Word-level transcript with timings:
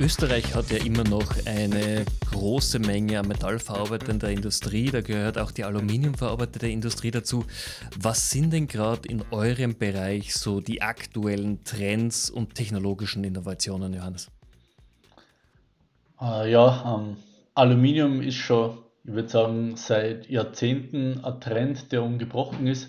Österreich 0.00 0.54
hat 0.54 0.70
ja 0.70 0.78
immer 0.78 1.04
noch 1.04 1.26
eine 1.44 2.06
große 2.30 2.78
Menge 2.78 3.18
an 3.18 3.28
metallverarbeitender 3.28 4.30
Industrie, 4.30 4.90
da 4.90 5.02
gehört 5.02 5.36
auch 5.36 5.50
die 5.50 5.64
aluminiumverarbeitende 5.64 6.70
Industrie 6.70 7.10
dazu. 7.10 7.44
Was 8.00 8.30
sind 8.30 8.54
denn 8.54 8.66
gerade 8.66 9.06
in 9.06 9.22
eurem 9.30 9.76
Bereich 9.76 10.34
so 10.34 10.62
die 10.62 10.80
aktuellen 10.80 11.64
Trends 11.64 12.30
und 12.30 12.54
technologischen 12.54 13.24
Innovationen, 13.24 13.92
Johannes? 13.92 14.30
Äh, 16.18 16.50
ja, 16.50 16.98
ähm, 16.98 17.18
Aluminium 17.54 18.22
ist 18.22 18.36
schon, 18.36 18.78
ich 19.04 19.12
würde 19.12 19.28
sagen, 19.28 19.76
seit 19.76 20.30
Jahrzehnten 20.30 21.22
ein 21.22 21.40
Trend, 21.42 21.92
der 21.92 22.02
ungebrochen 22.02 22.66
ist. 22.66 22.88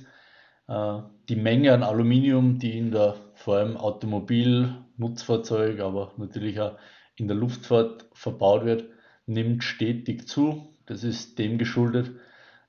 Äh, 0.71 1.01
die 1.27 1.35
Menge 1.35 1.73
an 1.73 1.83
Aluminium, 1.83 2.57
die 2.57 2.77
in 2.77 2.91
der 2.91 3.15
vor 3.35 3.57
allem 3.57 3.77
Automobil, 3.77 4.73
Nutzfahrzeug, 4.97 5.79
aber 5.81 6.13
natürlich 6.17 6.59
auch 6.59 6.77
in 7.15 7.27
der 7.27 7.35
Luftfahrt 7.35 8.05
verbaut 8.13 8.65
wird, 8.65 8.85
nimmt 9.25 9.63
stetig 9.63 10.27
zu. 10.27 10.73
Das 10.85 11.03
ist 11.03 11.39
dem 11.39 11.57
geschuldet, 11.57 12.11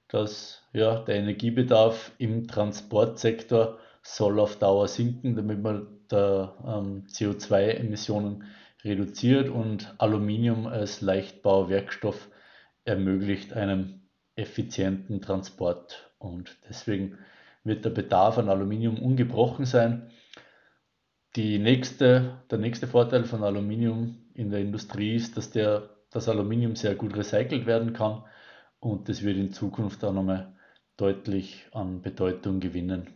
dass 0.09 0.65
ja, 0.73 1.01
der 1.01 1.17
Energiebedarf 1.17 2.12
im 2.19 2.49
Transportsektor 2.49 3.79
soll 4.03 4.41
auf 4.41 4.57
Dauer 4.57 4.89
sinken, 4.89 5.37
damit 5.37 5.62
man 5.62 5.87
der 6.11 6.55
ähm, 6.67 7.07
CO2-Emissionen 7.09 8.45
reduziert 8.84 9.48
und 9.48 9.95
Aluminium 9.98 10.67
als 10.67 11.01
Leichtbauwerkstoff 11.03 12.29
ermöglicht 12.84 13.53
einen 13.53 14.09
effizienten 14.34 15.21
Transport. 15.21 16.12
Und 16.19 16.57
deswegen 16.69 17.19
wird 17.65 17.84
der 17.84 17.91
Bedarf 17.91 18.39
an 18.39 18.48
Aluminium 18.48 18.98
ungebrochen 18.98 19.65
sein. 19.65 20.11
Die 21.37 21.59
nächste, 21.59 22.42
der 22.50 22.59
nächste 22.59 22.87
Vorteil 22.87 23.25
von 23.25 23.42
Aluminium 23.42 24.17
in 24.34 24.50
der 24.50 24.61
Industrie 24.61 25.14
ist, 25.14 25.37
dass 25.37 25.50
der, 25.50 25.91
das 26.11 26.28
Aluminium 26.28 26.77
sehr 26.77 26.95
gut 26.95 27.17
recycelt 27.17 27.67
werden 27.67 27.92
kann 27.92 28.25
und 28.81 29.09
das 29.09 29.22
wird 29.22 29.37
in 29.37 29.53
Zukunft 29.53 30.05
auch 30.05 30.12
nochmal 30.12 30.55
deutlich 30.97 31.67
an 31.72 32.03
Bedeutung 32.03 32.61
gewinnen. 32.61 33.09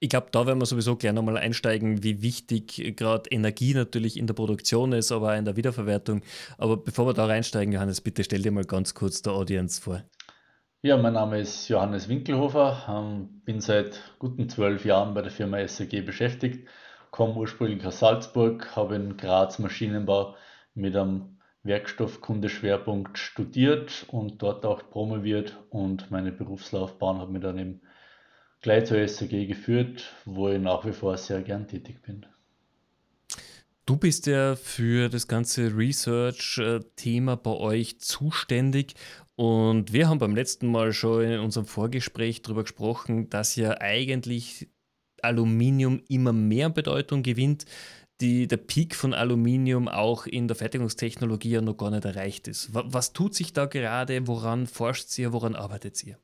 Ich 0.00 0.08
glaube, 0.08 0.26
da 0.32 0.46
werden 0.46 0.58
wir 0.58 0.66
sowieso 0.66 0.96
gleich 0.96 1.12
nochmal 1.12 1.36
einsteigen, 1.36 2.02
wie 2.02 2.22
wichtig 2.22 2.96
gerade 2.96 3.30
Energie 3.30 3.72
natürlich 3.72 4.16
in 4.16 4.26
der 4.26 4.34
Produktion 4.34 4.92
ist, 4.92 5.12
aber 5.12 5.32
auch 5.32 5.38
in 5.38 5.44
der 5.44 5.56
Wiederverwertung. 5.56 6.22
Aber 6.58 6.76
bevor 6.76 7.06
wir 7.06 7.14
da 7.14 7.26
reinsteigen, 7.26 7.72
Johannes, 7.72 8.00
bitte 8.00 8.24
stell 8.24 8.42
dir 8.42 8.50
mal 8.50 8.64
ganz 8.64 8.94
kurz 8.94 9.22
der 9.22 9.32
Audience 9.32 9.80
vor. 9.80 10.02
Ja, 10.82 10.96
mein 10.96 11.12
Name 11.12 11.38
ist 11.40 11.68
Johannes 11.68 12.08
Winkelhofer, 12.08 12.86
ähm, 12.88 13.42
bin 13.44 13.60
seit 13.60 14.00
guten 14.18 14.48
zwölf 14.48 14.84
Jahren 14.84 15.14
bei 15.14 15.22
der 15.22 15.30
Firma 15.30 15.66
SAG 15.66 16.04
beschäftigt 16.04 16.68
komme 17.12 17.34
ursprünglich 17.34 17.86
aus 17.86 18.00
Salzburg, 18.00 18.74
habe 18.74 18.96
in 18.96 19.16
Graz 19.16 19.60
Maschinenbau 19.60 20.34
mit 20.74 20.96
einem 20.96 21.38
Werkstoffkundeschwerpunkt 21.62 23.18
studiert 23.18 24.06
und 24.08 24.42
dort 24.42 24.64
auch 24.64 24.90
promoviert 24.90 25.56
und 25.70 26.10
meine 26.10 26.32
Berufslaufbahn 26.32 27.20
hat 27.20 27.30
mich 27.30 27.42
dann 27.42 27.58
eben 27.58 27.82
gleich 28.62 28.86
zur 28.86 29.06
SAG 29.06 29.46
geführt, 29.46 30.10
wo 30.24 30.48
ich 30.48 30.60
nach 30.60 30.84
wie 30.84 30.92
vor 30.92 31.16
sehr 31.16 31.42
gern 31.42 31.68
tätig 31.68 32.02
bin. 32.02 32.26
Du 33.84 33.96
bist 33.96 34.26
ja 34.26 34.56
für 34.56 35.08
das 35.08 35.28
ganze 35.28 35.76
Research-Thema 35.76 37.36
bei 37.36 37.50
euch 37.50 38.00
zuständig 38.00 38.94
und 39.36 39.92
wir 39.92 40.08
haben 40.08 40.18
beim 40.18 40.34
letzten 40.34 40.68
Mal 40.68 40.92
schon 40.92 41.24
in 41.24 41.40
unserem 41.40 41.66
Vorgespräch 41.66 42.42
darüber 42.42 42.62
gesprochen, 42.62 43.30
dass 43.30 43.56
ja 43.56 43.80
eigentlich 43.80 44.68
Aluminium 45.22 46.02
immer 46.08 46.32
mehr 46.32 46.68
Bedeutung 46.68 47.22
gewinnt, 47.22 47.64
die, 48.20 48.46
der 48.46 48.56
Peak 48.56 48.94
von 48.94 49.14
Aluminium 49.14 49.88
auch 49.88 50.26
in 50.26 50.46
der 50.46 50.56
Fertigungstechnologie 50.56 51.50
ja 51.50 51.60
noch 51.60 51.76
gar 51.76 51.90
nicht 51.90 52.04
erreicht 52.04 52.46
ist. 52.46 52.70
Was 52.72 53.12
tut 53.12 53.34
sich 53.34 53.52
da 53.52 53.66
gerade? 53.66 54.26
Woran 54.28 54.66
forscht 54.66 55.18
ihr? 55.18 55.32
Woran 55.32 55.56
arbeitet 55.56 56.02
ihr? 56.04 56.18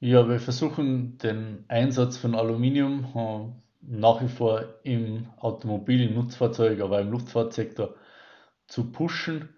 Ja, 0.00 0.28
wir 0.28 0.40
versuchen 0.40 1.18
den 1.18 1.64
Einsatz 1.68 2.16
von 2.16 2.34
Aluminium 2.34 3.04
äh, 3.14 3.62
nach 3.82 4.22
wie 4.22 4.28
vor 4.28 4.64
im 4.82 5.28
Automobil, 5.36 6.08
im 6.08 6.14
Nutzfahrzeug, 6.14 6.80
aber 6.80 7.00
im 7.00 7.10
Luftfahrtsektor 7.10 7.94
zu 8.66 8.90
pushen. 8.90 9.50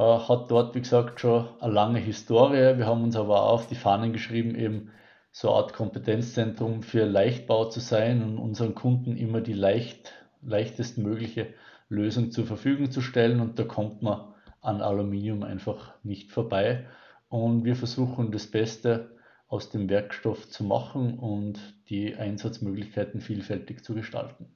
Äh, 0.00 0.18
hat 0.18 0.50
dort, 0.50 0.74
wie 0.74 0.80
gesagt, 0.80 1.20
schon 1.20 1.46
eine 1.60 1.74
lange 1.74 1.98
Historie. 1.98 2.78
Wir 2.78 2.86
haben 2.86 3.04
uns 3.04 3.16
aber 3.16 3.42
auch 3.42 3.52
auf 3.52 3.66
die 3.66 3.74
Fahnen 3.74 4.14
geschrieben, 4.14 4.54
eben 4.54 4.90
so 5.30 5.50
eine 5.50 5.58
Art 5.58 5.74
Kompetenzzentrum 5.74 6.82
für 6.82 7.04
Leichtbau 7.04 7.66
zu 7.66 7.80
sein 7.80 8.22
und 8.22 8.38
unseren 8.38 8.74
Kunden 8.74 9.18
immer 9.18 9.42
die 9.42 9.52
leicht, 9.52 10.14
leichtestmögliche 10.40 11.52
Lösung 11.90 12.30
zur 12.30 12.46
Verfügung 12.46 12.90
zu 12.90 13.02
stellen. 13.02 13.40
Und 13.40 13.58
da 13.58 13.64
kommt 13.64 14.00
man 14.00 14.32
an 14.62 14.80
Aluminium 14.80 15.42
einfach 15.42 15.92
nicht 16.02 16.32
vorbei. 16.32 16.86
Und 17.28 17.64
wir 17.64 17.76
versuchen 17.76 18.32
das 18.32 18.50
Beste 18.50 19.18
aus 19.48 19.68
dem 19.68 19.90
Werkstoff 19.90 20.48
zu 20.48 20.64
machen 20.64 21.18
und 21.18 21.60
die 21.90 22.16
Einsatzmöglichkeiten 22.16 23.20
vielfältig 23.20 23.84
zu 23.84 23.94
gestalten. 23.94 24.46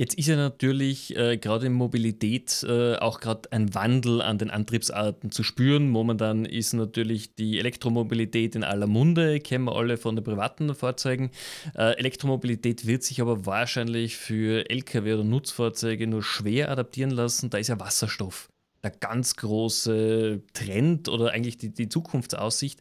Jetzt 0.00 0.14
ist 0.14 0.28
ja 0.28 0.36
natürlich 0.36 1.14
äh, 1.14 1.36
gerade 1.36 1.66
in 1.66 1.74
Mobilität 1.74 2.64
äh, 2.66 2.96
auch 2.96 3.20
gerade 3.20 3.52
ein 3.52 3.74
Wandel 3.74 4.22
an 4.22 4.38
den 4.38 4.48
Antriebsarten 4.48 5.30
zu 5.30 5.42
spüren. 5.42 5.90
Momentan 5.90 6.46
ist 6.46 6.72
natürlich 6.72 7.34
die 7.34 7.58
Elektromobilität 7.58 8.54
in 8.54 8.64
aller 8.64 8.86
Munde, 8.86 9.40
kennen 9.40 9.64
wir 9.64 9.76
alle 9.76 9.98
von 9.98 10.16
den 10.16 10.24
privaten 10.24 10.74
Fahrzeugen. 10.74 11.32
Äh, 11.76 11.98
Elektromobilität 11.98 12.86
wird 12.86 13.02
sich 13.02 13.20
aber 13.20 13.44
wahrscheinlich 13.44 14.16
für 14.16 14.70
Lkw 14.70 15.12
oder 15.12 15.24
Nutzfahrzeuge 15.24 16.06
nur 16.06 16.22
schwer 16.22 16.70
adaptieren 16.70 17.10
lassen. 17.10 17.50
Da 17.50 17.58
ist 17.58 17.68
ja 17.68 17.78
Wasserstoff 17.78 18.48
der 18.82 18.92
ganz 18.92 19.36
große 19.36 20.40
Trend 20.54 21.10
oder 21.10 21.32
eigentlich 21.32 21.58
die, 21.58 21.74
die 21.74 21.90
Zukunftsaussicht. 21.90 22.80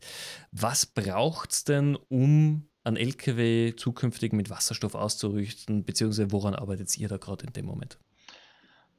Was 0.53 0.85
braucht 0.85 1.52
es 1.52 1.63
denn, 1.66 1.97
um 2.08 2.69
an 2.84 2.95
Lkw 2.95 3.75
zukünftig 3.75 4.34
mit 4.34 4.50
Wasserstoff 4.50 4.95
auszurüsten, 4.95 5.84
beziehungsweise 5.84 6.31
woran 6.31 6.56
arbeitet 6.56 6.97
ihr 6.97 7.07
da 7.07 7.17
gerade 7.17 7.45
in 7.45 7.53
dem 7.53 7.66
Moment? 7.66 7.97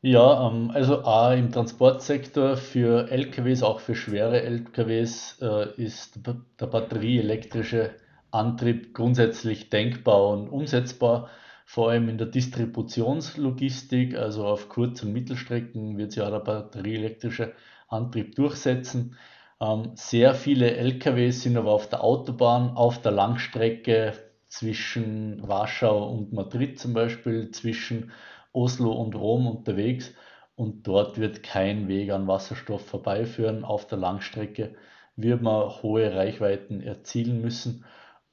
Ja, 0.03 0.49
ähm, 0.49 0.71
also 0.71 1.05
A, 1.05 1.35
im 1.35 1.53
Transportsektor 1.53 2.57
für 2.57 3.11
LKWs, 3.11 3.63
auch 3.63 3.81
für 3.81 3.95
schwere 3.95 4.43
LKWs, 4.43 5.39
äh, 5.43 5.75
ist 5.77 6.21
der 6.25 6.67
batterieelektrische 6.67 7.95
Antrieb 8.31 8.95
grundsätzlich 8.95 9.69
denkbar 9.69 10.29
und 10.29 10.49
umsetzbar. 10.49 11.29
Vor 11.67 11.91
allem 11.91 12.09
in 12.09 12.17
der 12.17 12.29
Distributionslogistik, 12.29 14.17
also 14.17 14.47
auf 14.47 14.69
Kurz- 14.71 15.03
und 15.03 15.13
Mittelstrecken, 15.13 15.99
wird 15.99 16.13
sich 16.13 16.23
auch 16.23 16.31
der 16.31 16.41
batterieelektrische 16.41 17.53
Antrieb 17.89 18.35
durchsetzen. 18.37 19.17
Ähm, 19.61 19.93
sehr 19.95 20.35
viele 20.35 20.77
LKWs 20.77 21.43
sind 21.43 21.57
aber 21.57 21.71
auf 21.73 21.89
der 21.89 22.03
Autobahn, 22.03 22.77
auf 22.77 23.01
der 23.03 23.13
Langstrecke 23.13 24.15
zwischen 24.49 25.47
Warschau 25.47 26.09
und 26.11 26.33
Madrid 26.33 26.79
zum 26.79 26.95
Beispiel, 26.95 27.51
zwischen 27.51 28.11
Oslo 28.53 28.93
und 28.93 29.15
Rom 29.15 29.47
unterwegs 29.47 30.13
und 30.57 30.87
dort 30.87 31.19
wird 31.19 31.43
kein 31.43 31.89
Weg 31.89 32.11
an 32.11 32.27
Wasserstoff 32.27 32.87
vorbeiführen. 32.87 33.65
Auf 33.65 33.87
der 33.87 33.99
Langstrecke 33.99 34.75
wird 35.17 35.43
man 35.43 35.71
hohe 35.83 36.15
Reichweiten 36.15 36.81
erzielen 36.81 37.41
müssen 37.41 37.85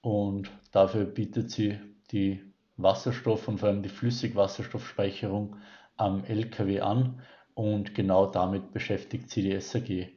und 0.01 0.49
dafür 0.71 1.05
bietet 1.05 1.51
sie 1.51 1.79
die 2.11 2.41
Wasserstoff 2.77 3.47
und 3.47 3.59
vor 3.59 3.69
allem 3.69 3.83
die 3.83 3.89
Flüssigwasserstoffspeicherung 3.89 5.57
am 5.97 6.23
LKW 6.23 6.79
an 6.81 7.21
und 7.53 7.95
genau 7.95 8.27
damit 8.27 8.71
beschäftigt 8.71 9.29
sie 9.29 9.41
die 9.43 9.59
SAG. 9.59 10.16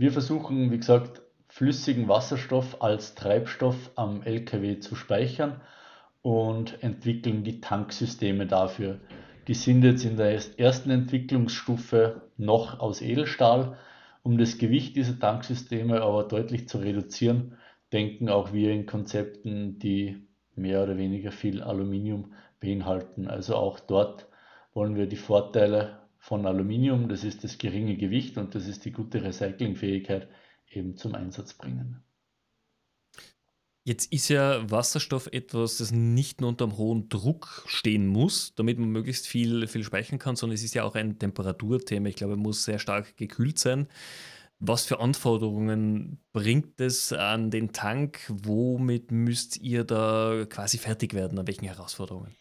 Wir 0.00 0.12
versuchen, 0.12 0.70
wie 0.70 0.78
gesagt, 0.78 1.20
flüssigen 1.48 2.08
Wasserstoff 2.08 2.80
als 2.80 3.14
Treibstoff 3.14 3.90
am 3.96 4.22
LKW 4.22 4.78
zu 4.80 4.94
speichern 4.94 5.60
und 6.22 6.82
entwickeln 6.82 7.44
die 7.44 7.60
Tanksysteme 7.60 8.46
dafür. 8.46 8.98
Die 9.46 9.52
sind 9.52 9.84
jetzt 9.84 10.06
in 10.06 10.16
der 10.16 10.40
ersten 10.58 10.88
Entwicklungsstufe 10.88 12.22
noch 12.38 12.80
aus 12.80 13.02
Edelstahl. 13.02 13.76
Um 14.22 14.38
das 14.38 14.56
Gewicht 14.56 14.96
dieser 14.96 15.18
Tanksysteme 15.18 16.00
aber 16.00 16.24
deutlich 16.24 16.66
zu 16.66 16.78
reduzieren, 16.78 17.58
denken 17.92 18.30
auch 18.30 18.54
wir 18.54 18.72
in 18.72 18.86
Konzepten, 18.86 19.78
die 19.80 20.26
mehr 20.56 20.82
oder 20.82 20.96
weniger 20.96 21.30
viel 21.30 21.62
Aluminium 21.62 22.32
beinhalten. 22.58 23.28
Also 23.28 23.54
auch 23.54 23.78
dort 23.78 24.28
wollen 24.72 24.96
wir 24.96 25.06
die 25.06 25.16
Vorteile 25.16 25.99
von 26.20 26.46
Aluminium, 26.46 27.08
das 27.08 27.24
ist 27.24 27.42
das 27.42 27.58
geringe 27.58 27.96
Gewicht 27.96 28.36
und 28.36 28.54
das 28.54 28.66
ist 28.66 28.84
die 28.84 28.92
gute 28.92 29.24
Recyclingfähigkeit, 29.24 30.28
eben 30.68 30.96
zum 30.96 31.14
Einsatz 31.14 31.54
bringen. 31.54 32.04
Jetzt 33.84 34.12
ist 34.12 34.28
ja 34.28 34.70
Wasserstoff 34.70 35.28
etwas, 35.32 35.78
das 35.78 35.90
nicht 35.90 36.42
nur 36.42 36.50
unter 36.50 36.66
einem 36.66 36.76
hohen 36.76 37.08
Druck 37.08 37.64
stehen 37.66 38.06
muss, 38.06 38.54
damit 38.54 38.78
man 38.78 38.90
möglichst 38.90 39.26
viel, 39.26 39.66
viel 39.66 39.82
speichern 39.82 40.18
kann, 40.18 40.36
sondern 40.36 40.54
es 40.54 40.62
ist 40.62 40.74
ja 40.74 40.84
auch 40.84 40.94
ein 40.94 41.18
Temperaturthema. 41.18 42.10
Ich 42.10 42.16
glaube, 42.16 42.34
es 42.34 42.38
muss 42.38 42.64
sehr 42.64 42.78
stark 42.78 43.16
gekühlt 43.16 43.58
sein. 43.58 43.88
Was 44.58 44.84
für 44.84 45.00
Anforderungen 45.00 46.20
bringt 46.34 46.78
es 46.82 47.14
an 47.14 47.50
den 47.50 47.72
Tank? 47.72 48.20
Womit 48.28 49.10
müsst 49.10 49.56
ihr 49.56 49.84
da 49.84 50.44
quasi 50.50 50.76
fertig 50.76 51.14
werden? 51.14 51.38
An 51.38 51.46
welchen 51.46 51.64
Herausforderungen? 51.64 52.36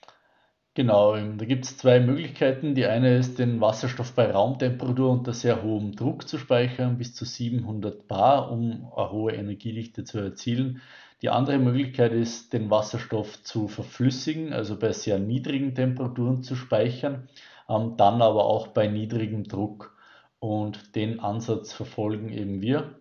Genau, 0.79 1.13
ähm, 1.13 1.37
da 1.37 1.43
gibt 1.43 1.65
es 1.65 1.77
zwei 1.77 1.99
Möglichkeiten. 1.99 2.73
Die 2.73 2.85
eine 2.85 3.17
ist, 3.17 3.37
den 3.37 3.59
Wasserstoff 3.59 4.13
bei 4.13 4.31
Raumtemperatur 4.31 5.11
unter 5.11 5.33
sehr 5.33 5.61
hohem 5.61 5.93
Druck 5.93 6.25
zu 6.25 6.37
speichern, 6.37 6.97
bis 6.97 7.13
zu 7.13 7.25
700 7.25 8.07
bar, 8.07 8.49
um 8.49 8.89
eine 8.95 9.11
hohe 9.11 9.33
Energiedichte 9.33 10.05
zu 10.05 10.19
erzielen. 10.19 10.81
Die 11.21 11.27
andere 11.27 11.57
Möglichkeit 11.59 12.13
ist, 12.13 12.53
den 12.53 12.69
Wasserstoff 12.69 13.43
zu 13.43 13.67
verflüssigen, 13.67 14.53
also 14.53 14.79
bei 14.79 14.93
sehr 14.93 15.19
niedrigen 15.19 15.75
Temperaturen 15.75 16.43
zu 16.43 16.55
speichern, 16.55 17.27
ähm, 17.67 17.95
dann 17.97 18.21
aber 18.21 18.45
auch 18.45 18.67
bei 18.67 18.87
niedrigem 18.87 19.43
Druck. 19.43 19.97
Und 20.39 20.95
den 20.95 21.19
Ansatz 21.19 21.73
verfolgen 21.73 22.29
eben 22.29 22.61
wir. 22.61 22.95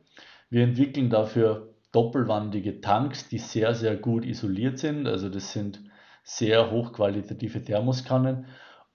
Wir 0.51 0.65
entwickeln 0.65 1.11
dafür 1.11 1.69
doppelwandige 1.93 2.81
Tanks, 2.81 3.29
die 3.29 3.39
sehr, 3.39 3.77
sehr 3.77 3.95
gut 3.95 4.25
isoliert 4.25 4.81
sind. 4.81 5.07
Also 5.07 5.29
das 5.29 5.53
sind 5.53 5.79
sehr 6.29 6.71
hochqualitative 6.71 7.65
Thermoskannen 7.65 8.45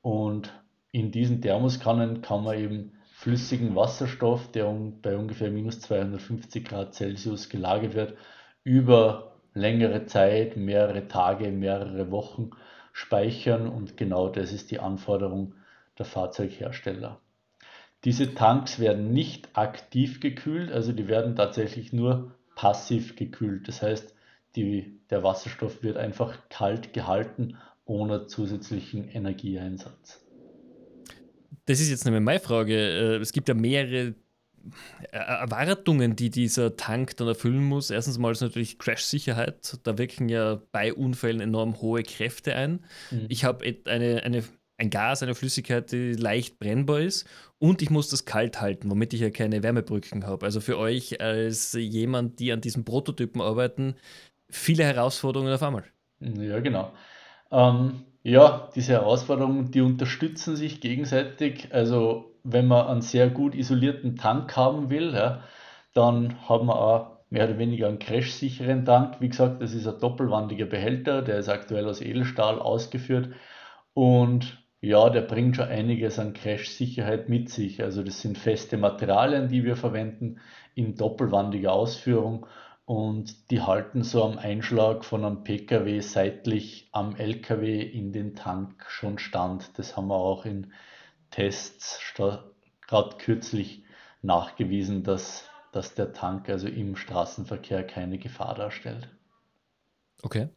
und 0.03 0.53
in 0.91 1.12
diesen 1.12 1.41
Thermoskannen 1.41 2.21
kann 2.21 2.44
man 2.44 2.59
eben 2.59 2.91
flüssigen 3.12 3.75
Wasserstoff, 3.75 4.51
der 4.51 4.65
bei 5.01 5.18
ungefähr 5.18 5.50
minus 5.50 5.80
250 5.80 6.63
Grad 6.63 6.94
Celsius 6.94 7.50
gelagert 7.50 7.95
wird, 7.95 8.13
über 8.63 9.33
längere 9.56 10.06
Zeit, 10.06 10.57
mehrere 10.57 11.07
Tage, 11.07 11.50
mehrere 11.50 12.12
Wochen 12.12 12.51
speichern 12.91 13.68
und 13.68 13.97
genau 13.97 14.29
das 14.29 14.53
ist 14.53 14.69
die 14.69 14.79
Anforderung 14.79 15.56
der 15.97 16.06
Fahrzeughersteller. 16.06 17.19
Diese 18.03 18.36
Tanks 18.36 18.77
werden 18.77 19.12
nicht 19.12 19.57
aktiv 19.57 20.19
gekühlt, 20.19 20.71
also 20.71 20.91
die 20.91 21.07
werden 21.07 21.36
tatsächlich 21.36 21.94
nur 21.94 22.36
passiv 22.53 23.15
gekühlt. 23.15 23.68
Das 23.68 23.81
heißt, 23.81 24.12
die, 24.55 25.00
der 25.09 25.23
Wasserstoff 25.23 25.83
wird 25.83 25.97
einfach 25.97 26.38
kalt 26.50 26.94
gehalten 26.94 27.57
ohne 27.85 28.27
zusätzlichen 28.27 29.09
Energieeinsatz. 29.09 30.21
Das 31.65 31.79
ist 31.79 31.89
jetzt 31.89 32.05
nämlich 32.05 32.23
meine 32.23 32.39
Frage. 32.39 32.75
Äh, 32.75 33.15
es 33.17 33.31
gibt 33.31 33.47
ja 33.47 33.53
mehrere 33.53 34.15
äh, 35.11 35.17
Erwartungen, 35.17 36.15
die 36.15 36.29
dieser 36.29 36.75
Tank 36.75 37.17
dann 37.17 37.27
erfüllen 37.27 37.63
muss. 37.63 37.89
Erstens 37.89 38.17
mal 38.17 38.31
ist 38.31 38.41
natürlich 38.41 38.79
Crash-Sicherheit. 38.79 39.79
Da 39.83 39.97
wirken 39.97 40.29
ja 40.29 40.61
bei 40.71 40.94
Unfällen 40.94 41.41
enorm 41.41 41.81
hohe 41.81 42.03
Kräfte 42.03 42.55
ein. 42.55 42.83
Mhm. 43.11 43.25
Ich 43.29 43.44
habe 43.45 43.65
eine, 43.85 44.23
eine, 44.23 44.44
ein 44.77 44.89
Gas, 44.89 45.23
eine 45.23 45.35
Flüssigkeit, 45.35 45.91
die 45.91 46.13
leicht 46.13 46.59
brennbar 46.59 47.01
ist. 47.01 47.27
Und 47.59 47.81
ich 47.81 47.89
muss 47.89 48.09
das 48.09 48.25
kalt 48.25 48.59
halten, 48.59 48.91
womit 48.91 49.13
ich 49.13 49.21
ja 49.21 49.29
keine 49.29 49.63
Wärmebrücken 49.63 50.25
habe. 50.25 50.45
Also 50.45 50.59
für 50.59 50.77
euch 50.77 51.21
als 51.21 51.73
jemand, 51.73 52.39
die 52.39 52.51
an 52.51 52.61
diesen 52.61 52.83
Prototypen 52.83 53.41
arbeiten, 53.41 53.95
viele 54.53 54.83
Herausforderungen 54.83 55.53
auf 55.53 55.63
einmal. 55.63 55.83
Ja, 56.19 56.59
genau. 56.59 56.91
Ähm, 57.51 58.05
ja, 58.23 58.69
diese 58.75 58.94
Herausforderungen, 58.94 59.71
die 59.71 59.81
unterstützen 59.81 60.55
sich 60.55 60.79
gegenseitig. 60.79 61.73
Also 61.73 62.35
wenn 62.44 62.67
man 62.67 62.88
einen 62.88 63.01
sehr 63.01 63.29
gut 63.29 63.55
isolierten 63.55 64.15
Tank 64.15 64.55
haben 64.55 64.89
will, 64.89 65.13
ja, 65.13 65.44
dann 65.94 66.47
haben 66.47 66.67
wir 66.67 66.75
auch 66.75 67.17
mehr 67.29 67.45
oder 67.45 67.57
weniger 67.57 67.88
einen 67.88 68.00
crashsicheren 68.00 68.85
Tank. 68.85 69.19
Wie 69.19 69.29
gesagt, 69.29 69.61
das 69.61 69.73
ist 69.73 69.88
ein 69.88 70.00
doppelwandiger 70.00 70.65
Behälter, 70.65 71.21
der 71.21 71.39
ist 71.39 71.50
aktuell 71.50 71.88
aus 71.88 72.01
Edelstahl 72.01 72.59
ausgeführt 72.59 73.29
und 73.94 74.63
ja, 74.81 75.09
der 75.09 75.21
bringt 75.21 75.55
schon 75.55 75.69
einiges 75.69 76.19
an 76.19 76.33
Crash-Sicherheit 76.33 77.29
mit 77.29 77.50
sich. 77.50 77.81
Also 77.81 78.03
das 78.03 78.21
sind 78.21 78.38
feste 78.38 78.77
Materialien, 78.77 79.47
die 79.47 79.63
wir 79.63 79.77
verwenden 79.77 80.41
in 80.75 80.95
doppelwandiger 80.95 81.71
Ausführung 81.71 82.45
und 82.85 83.50
die 83.50 83.62
halten 83.62 84.03
so 84.03 84.24
am 84.24 84.38
Einschlag 84.38 85.06
von 85.06 85.24
einem 85.24 85.44
Pkw 85.44 86.01
seitlich 86.01 86.89
am 86.91 87.15
Lkw 87.15 87.81
in 87.81 88.12
den 88.12 88.35
Tank 88.35 88.85
schon 88.89 89.19
stand. 89.19 89.71
Das 89.77 89.95
haben 89.95 90.07
wir 90.07 90.15
auch 90.15 90.45
in 90.45 90.74
Tests 91.31 92.00
gerade 92.13 93.18
kürzlich 93.18 93.83
nachgewiesen, 94.21 95.03
dass, 95.03 95.45
dass 95.71 95.95
der 95.95 96.13
Tank 96.13 96.50
also 96.50 96.68
im 96.68 96.95
Straßenverkehr 96.95 97.83
keine 97.85 98.18
Gefahr 98.18 98.56
darstellt. 98.56 99.09
Okay. 100.21 100.50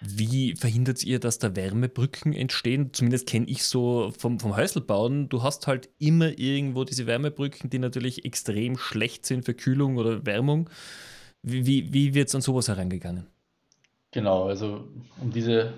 Wie 0.00 0.54
verhindert 0.54 1.04
ihr, 1.04 1.20
dass 1.20 1.38
da 1.38 1.54
Wärmebrücken 1.54 2.32
entstehen? 2.32 2.92
Zumindest 2.92 3.28
kenne 3.28 3.46
ich 3.46 3.64
so 3.64 4.12
vom, 4.16 4.40
vom 4.40 4.56
Häuselbauen. 4.56 5.28
Du 5.28 5.42
hast 5.42 5.66
halt 5.66 5.88
immer 5.98 6.38
irgendwo 6.38 6.84
diese 6.84 7.06
Wärmebrücken, 7.06 7.70
die 7.70 7.78
natürlich 7.78 8.24
extrem 8.24 8.76
schlecht 8.76 9.24
sind 9.24 9.44
für 9.44 9.54
Kühlung 9.54 9.96
oder 9.96 10.26
Wärmung. 10.26 10.68
Wie, 11.50 11.92
wie 11.92 12.14
wird 12.14 12.28
es 12.28 12.34
an 12.34 12.40
sowas 12.40 12.68
herangegangen? 12.68 13.26
Genau, 14.10 14.44
also 14.44 14.88
um 15.20 15.30
diese, 15.30 15.74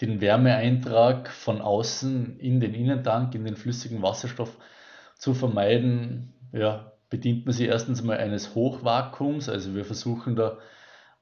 den 0.00 0.20
Wärmeeintrag 0.20 1.30
von 1.30 1.60
außen 1.60 2.38
in 2.38 2.60
den 2.60 2.74
Innentank, 2.74 3.34
in 3.34 3.44
den 3.44 3.56
flüssigen 3.56 4.02
Wasserstoff 4.02 4.56
zu 5.18 5.34
vermeiden, 5.34 6.32
ja, 6.52 6.92
bedient 7.10 7.44
man 7.44 7.54
sich 7.54 7.68
erstens 7.68 8.02
mal 8.02 8.18
eines 8.18 8.54
Hochvakuums. 8.54 9.48
Also 9.48 9.74
wir 9.74 9.84
versuchen 9.84 10.36
da 10.36 10.58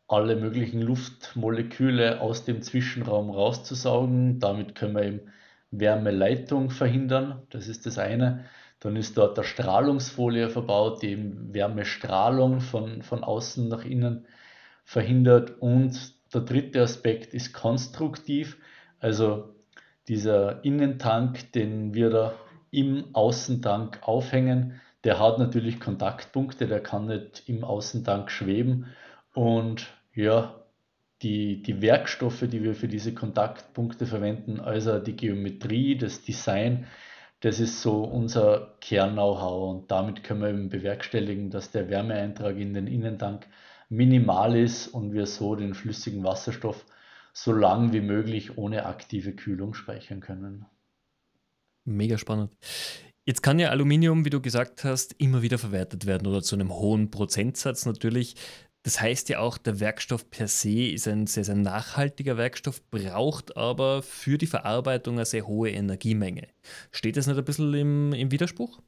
alle 0.06 0.36
möglichen 0.36 0.80
Luftmoleküle 0.80 2.20
aus 2.20 2.44
dem 2.44 2.62
Zwischenraum 2.62 3.30
rauszusaugen. 3.30 4.38
Damit 4.38 4.74
können 4.74 4.94
wir 4.94 5.02
eben 5.02 5.20
Wärmeleitung 5.70 6.70
verhindern. 6.70 7.42
Das 7.50 7.68
ist 7.68 7.86
das 7.86 7.98
eine. 7.98 8.44
Dann 8.80 8.96
ist 8.96 9.16
dort 9.16 9.38
eine 9.38 9.46
Strahlungsfolie 9.46 10.48
verbaut, 10.48 11.02
die 11.02 11.08
eben 11.08 11.52
Wärmestrahlung 11.52 12.60
von, 12.60 13.02
von 13.02 13.24
außen 13.24 13.68
nach 13.68 13.84
innen 13.84 14.26
verhindert. 14.84 15.60
Und 15.60 16.14
der 16.32 16.42
dritte 16.42 16.82
Aspekt 16.82 17.34
ist 17.34 17.52
konstruktiv, 17.52 18.58
also 19.00 19.54
dieser 20.06 20.64
Innentank, 20.64 21.52
den 21.52 21.94
wir 21.94 22.10
da 22.10 22.34
im 22.70 23.14
Außentank 23.14 24.00
aufhängen, 24.02 24.80
der 25.04 25.18
hat 25.18 25.38
natürlich 25.38 25.80
Kontaktpunkte, 25.80 26.66
der 26.66 26.80
kann 26.80 27.06
nicht 27.06 27.44
im 27.46 27.64
Außentank 27.64 28.30
schweben. 28.30 28.86
Und 29.32 29.86
ja, 30.14 30.54
die, 31.22 31.62
die 31.62 31.82
Werkstoffe, 31.82 32.44
die 32.48 32.62
wir 32.62 32.74
für 32.74 32.88
diese 32.88 33.14
Kontaktpunkte 33.14 34.06
verwenden, 34.06 34.60
also 34.60 34.98
die 34.98 35.16
Geometrie, 35.16 35.96
das 35.96 36.22
Design, 36.22 36.86
das 37.40 37.60
ist 37.60 37.82
so 37.82 38.02
unser 38.02 38.74
Kern-Know-how 38.80 39.70
und 39.70 39.90
damit 39.90 40.24
können 40.24 40.40
wir 40.40 40.48
eben 40.48 40.68
bewerkstelligen, 40.68 41.50
dass 41.50 41.70
der 41.70 41.88
Wärmeeintrag 41.88 42.56
in 42.56 42.74
den 42.74 42.86
Innentank 42.86 43.46
minimal 43.88 44.56
ist 44.56 44.88
und 44.88 45.12
wir 45.12 45.26
so 45.26 45.54
den 45.54 45.74
flüssigen 45.74 46.24
Wasserstoff 46.24 46.84
so 47.32 47.52
lang 47.52 47.92
wie 47.92 48.00
möglich 48.00 48.58
ohne 48.58 48.86
aktive 48.86 49.32
Kühlung 49.32 49.74
speichern 49.74 50.20
können. 50.20 50.66
Mega 51.84 52.18
spannend. 52.18 52.56
Jetzt 53.24 53.42
kann 53.42 53.58
ja 53.58 53.68
Aluminium, 53.68 54.24
wie 54.24 54.30
du 54.30 54.40
gesagt 54.40 54.84
hast, 54.84 55.12
immer 55.18 55.42
wieder 55.42 55.58
verwertet 55.58 56.06
werden 56.06 56.26
oder 56.26 56.42
zu 56.42 56.56
einem 56.56 56.72
hohen 56.72 57.10
Prozentsatz 57.10 57.86
natürlich. 57.86 58.34
Das 58.88 59.02
heißt 59.02 59.28
ja 59.28 59.40
auch, 59.40 59.58
der 59.58 59.80
Werkstoff 59.80 60.30
per 60.30 60.48
se 60.48 60.86
ist 60.88 61.06
ein 61.06 61.26
sehr, 61.26 61.44
sehr 61.44 61.56
nachhaltiger 61.56 62.38
Werkstoff, 62.38 62.80
braucht 62.90 63.54
aber 63.54 64.00
für 64.00 64.38
die 64.38 64.46
Verarbeitung 64.46 65.16
eine 65.16 65.26
sehr 65.26 65.46
hohe 65.46 65.68
Energiemenge. 65.68 66.48
Steht 66.90 67.18
das 67.18 67.26
nicht 67.26 67.36
ein 67.36 67.44
bisschen 67.44 67.74
im, 67.74 68.14
im 68.14 68.30
Widerspruch? 68.30 68.80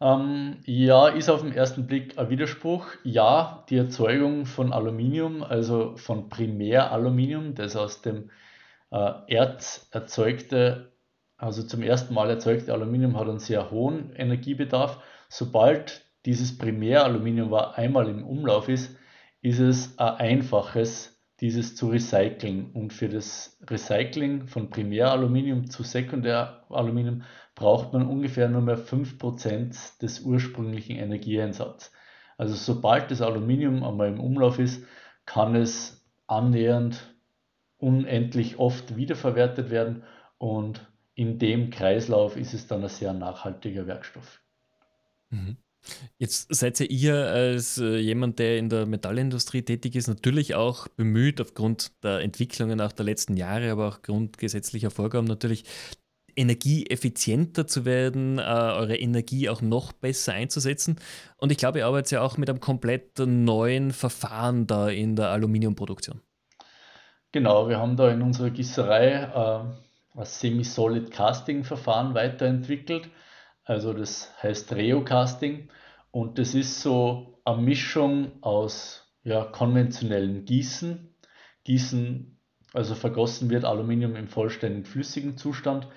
Ähm, 0.00 0.56
ja, 0.64 1.06
ist 1.06 1.28
auf 1.28 1.42
den 1.42 1.52
ersten 1.52 1.86
Blick 1.86 2.18
ein 2.18 2.30
Widerspruch. 2.30 2.88
Ja, 3.04 3.64
die 3.70 3.76
Erzeugung 3.76 4.44
von 4.44 4.72
Aluminium, 4.72 5.44
also 5.44 5.96
von 5.96 6.28
Primäraluminium, 6.28 7.54
das 7.54 7.76
aus 7.76 8.02
dem 8.02 8.32
äh, 8.90 9.12
Erz 9.28 9.86
erzeugte, 9.92 10.90
also 11.36 11.62
zum 11.62 11.84
ersten 11.84 12.12
Mal 12.12 12.28
erzeugte 12.28 12.72
Aluminium 12.72 13.16
hat 13.16 13.28
einen 13.28 13.38
sehr 13.38 13.70
hohen 13.70 14.12
Energiebedarf. 14.16 14.98
Sobald 15.28 16.04
dieses 16.24 16.58
Primäraluminium 16.58 17.54
einmal 17.54 18.08
im 18.08 18.26
Umlauf 18.26 18.68
ist, 18.68 18.95
ist 19.46 19.60
es 19.60 19.96
ein 19.96 20.16
einfaches, 20.16 21.16
dieses 21.40 21.76
zu 21.76 21.90
recyceln. 21.90 22.72
Und 22.72 22.92
für 22.92 23.08
das 23.08 23.56
Recycling 23.70 24.48
von 24.48 24.70
Primäraluminium 24.70 25.70
zu 25.70 25.84
Sekundäraluminium 25.84 27.22
braucht 27.54 27.92
man 27.92 28.08
ungefähr 28.08 28.48
nur 28.48 28.62
mehr 28.62 28.76
5% 28.76 30.00
des 30.02 30.20
ursprünglichen 30.22 30.96
Energieeinsatzes. 30.96 31.92
Also 32.36 32.56
sobald 32.56 33.12
das 33.12 33.22
Aluminium 33.22 33.84
einmal 33.84 34.08
im 34.08 34.18
Umlauf 34.18 34.58
ist, 34.58 34.84
kann 35.26 35.54
es 35.54 36.04
annähernd 36.26 37.14
unendlich 37.78 38.58
oft 38.58 38.96
wiederverwertet 38.96 39.70
werden 39.70 40.02
und 40.38 40.90
in 41.14 41.38
dem 41.38 41.70
Kreislauf 41.70 42.36
ist 42.36 42.52
es 42.52 42.66
dann 42.66 42.82
ein 42.82 42.88
sehr 42.88 43.12
nachhaltiger 43.12 43.86
Werkstoff. 43.86 44.42
Mhm. 45.30 45.56
Jetzt 46.18 46.54
seid 46.54 46.80
ihr 46.80 47.14
als 47.14 47.78
äh, 47.78 47.98
jemand, 47.98 48.38
der 48.38 48.58
in 48.58 48.68
der 48.68 48.86
Metallindustrie 48.86 49.62
tätig 49.62 49.96
ist, 49.96 50.08
natürlich 50.08 50.54
auch 50.54 50.88
bemüht, 50.88 51.40
aufgrund 51.40 51.92
der 52.02 52.20
Entwicklungen 52.20 52.80
auch 52.80 52.92
der 52.92 53.04
letzten 53.04 53.36
Jahre, 53.36 53.70
aber 53.70 53.88
auch 53.88 54.02
grundgesetzlicher 54.02 54.90
Vorgaben 54.90 55.26
natürlich, 55.26 55.64
energieeffizienter 56.36 57.66
zu 57.66 57.84
werden, 57.84 58.38
äh, 58.38 58.42
eure 58.42 58.96
Energie 58.96 59.48
auch 59.48 59.62
noch 59.62 59.92
besser 59.92 60.34
einzusetzen. 60.34 60.96
Und 61.38 61.50
ich 61.50 61.58
glaube, 61.58 61.78
ihr 61.78 61.86
arbeitet 61.86 62.12
ja 62.12 62.22
auch 62.22 62.36
mit 62.36 62.50
einem 62.50 62.60
komplett 62.60 63.18
neuen 63.18 63.90
Verfahren 63.90 64.66
da 64.66 64.88
in 64.88 65.16
der 65.16 65.30
Aluminiumproduktion. 65.30 66.20
Genau, 67.32 67.68
wir 67.68 67.78
haben 67.78 67.96
da 67.96 68.10
in 68.10 68.22
unserer 68.22 68.50
Gießerei 68.50 69.08
äh, 69.08 70.18
ein 70.18 70.24
Semi-Solid 70.24 71.10
Casting 71.10 71.64
Verfahren 71.64 72.14
weiterentwickelt. 72.14 73.08
Also 73.66 73.92
das 73.92 74.32
heißt 74.42 74.72
Reocasting 74.72 75.68
und 76.12 76.38
das 76.38 76.54
ist 76.54 76.80
so 76.80 77.40
eine 77.44 77.60
Mischung 77.60 78.32
aus 78.40 79.12
ja, 79.24 79.44
konventionellen 79.44 80.44
Gießen. 80.44 81.12
Gießen, 81.64 82.38
also 82.72 82.94
vergossen 82.94 83.50
wird 83.50 83.64
Aluminium 83.64 84.14
im 84.14 84.28
vollständig 84.28 84.86
flüssigen 84.86 85.36
Zustand 85.36 85.88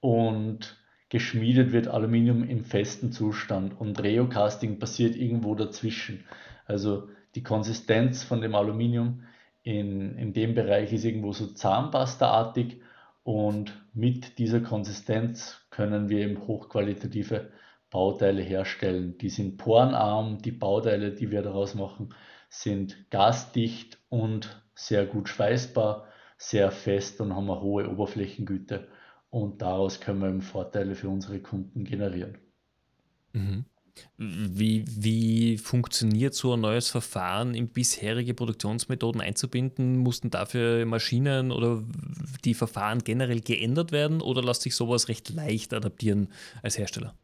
und 0.00 0.78
geschmiedet 1.10 1.72
wird 1.72 1.88
Aluminium 1.88 2.42
im 2.42 2.64
festen 2.64 3.12
Zustand 3.12 3.78
und 3.78 4.02
Reocasting 4.02 4.78
passiert 4.78 5.14
irgendwo 5.14 5.54
dazwischen. 5.54 6.24
Also 6.64 7.08
die 7.34 7.42
Konsistenz 7.42 8.22
von 8.22 8.40
dem 8.40 8.54
Aluminium 8.54 9.24
in, 9.62 10.16
in 10.16 10.32
dem 10.32 10.54
Bereich 10.54 10.90
ist 10.94 11.04
irgendwo 11.04 11.32
so 11.32 11.48
zahnpastaartig 11.48 12.80
und 13.30 13.80
mit 13.94 14.40
dieser 14.40 14.60
Konsistenz 14.60 15.64
können 15.70 16.08
wir 16.08 16.18
eben 16.18 16.48
hochqualitative 16.48 17.52
Bauteile 17.88 18.42
herstellen. 18.42 19.18
Die 19.18 19.28
sind 19.28 19.56
porenarm, 19.56 20.42
die 20.42 20.50
Bauteile, 20.50 21.12
die 21.12 21.30
wir 21.30 21.42
daraus 21.42 21.76
machen, 21.76 22.12
sind 22.48 23.08
gasdicht 23.08 24.00
und 24.08 24.60
sehr 24.74 25.06
gut 25.06 25.28
schweißbar, 25.28 26.08
sehr 26.38 26.72
fest 26.72 27.20
und 27.20 27.36
haben 27.36 27.48
eine 27.48 27.60
hohe 27.60 27.88
Oberflächengüte 27.88 28.88
und 29.30 29.62
daraus 29.62 30.00
können 30.00 30.22
wir 30.22 30.28
eben 30.28 30.40
Vorteile 30.40 30.96
für 30.96 31.08
unsere 31.08 31.38
Kunden 31.38 31.84
generieren. 31.84 32.36
Mhm. 33.32 33.64
Wie, 34.16 34.84
wie 34.86 35.58
funktioniert 35.58 36.34
so 36.34 36.54
ein 36.54 36.60
neues 36.60 36.90
Verfahren 36.90 37.54
in 37.54 37.68
bisherige 37.68 38.34
Produktionsmethoden 38.34 39.20
einzubinden? 39.20 39.98
Mussten 39.98 40.30
dafür 40.30 40.84
Maschinen 40.86 41.52
oder 41.52 41.82
die 42.44 42.54
Verfahren 42.54 43.00
generell 43.00 43.40
geändert 43.40 43.92
werden 43.92 44.20
oder 44.20 44.42
lässt 44.42 44.62
sich 44.62 44.74
sowas 44.74 45.08
recht 45.08 45.30
leicht 45.30 45.72
adaptieren 45.72 46.28
als 46.62 46.78
Hersteller? 46.78 47.14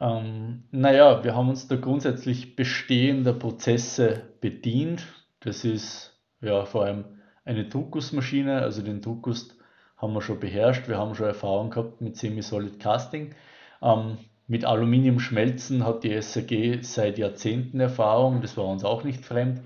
Ähm, 0.00 0.64
naja, 0.70 1.22
wir 1.24 1.34
haben 1.34 1.48
uns 1.48 1.68
da 1.68 1.76
grundsätzlich 1.76 2.56
bestehender 2.56 3.32
Prozesse 3.32 4.22
bedient. 4.40 5.06
Das 5.40 5.64
ist 5.64 6.18
ja 6.40 6.64
vor 6.64 6.84
allem 6.84 7.04
eine 7.44 7.68
Druckgussmaschine, 7.68 8.62
also 8.62 8.82
den 8.82 9.00
Druckguss 9.00 9.56
haben 9.96 10.14
wir 10.14 10.22
schon 10.22 10.40
beherrscht. 10.40 10.88
Wir 10.88 10.98
haben 10.98 11.14
schon 11.14 11.26
Erfahrung 11.26 11.70
gehabt 11.70 12.00
mit 12.00 12.16
Semi-Solid 12.16 12.80
Casting. 12.80 13.34
Ähm, 13.82 14.18
mit 14.46 14.64
Aluminiumschmelzen 14.64 15.84
hat 15.84 16.04
die 16.04 16.20
SAG 16.20 16.82
seit 16.82 17.18
Jahrzehnten 17.18 17.80
Erfahrung, 17.80 18.42
das 18.42 18.56
war 18.56 18.66
uns 18.66 18.84
auch 18.84 19.04
nicht 19.04 19.24
fremd. 19.24 19.60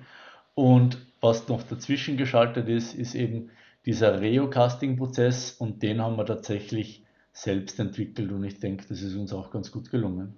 Und 0.54 0.99
was 1.20 1.49
noch 1.49 1.62
dazwischen 1.62 2.16
geschaltet 2.16 2.68
ist, 2.68 2.94
ist 2.94 3.14
eben 3.14 3.50
dieser 3.87 4.20
Reo-Casting-Prozess 4.20 5.52
und 5.52 5.82
den 5.82 6.00
haben 6.00 6.16
wir 6.16 6.26
tatsächlich 6.26 7.02
selbst 7.32 7.78
entwickelt 7.78 8.30
und 8.32 8.44
ich 8.44 8.58
denke, 8.58 8.85
das 8.88 9.02
ist 9.02 9.14
uns 9.14 9.32
auch 9.32 9.50
ganz 9.50 9.70
gut 9.70 9.90
gelungen. 9.90 10.35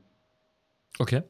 Okay. 0.99 1.23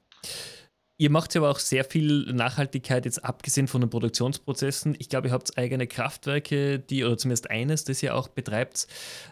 Ihr 1.00 1.08
macht 1.08 1.34
ja 1.34 1.40
aber 1.40 1.50
auch 1.50 1.60
sehr 1.60 1.84
viel 1.84 2.30
Nachhaltigkeit, 2.30 3.06
jetzt 3.06 3.24
abgesehen 3.24 3.68
von 3.68 3.80
den 3.80 3.88
Produktionsprozessen. 3.88 4.96
Ich 4.98 5.08
glaube, 5.08 5.28
ihr 5.28 5.32
habt 5.32 5.56
eigene 5.56 5.86
Kraftwerke, 5.86 6.78
die, 6.78 7.04
oder 7.04 7.16
zumindest 7.16 7.48
eines, 7.48 7.84
das 7.84 8.02
ihr 8.02 8.14
auch 8.14 8.28
betreibt. 8.28 8.86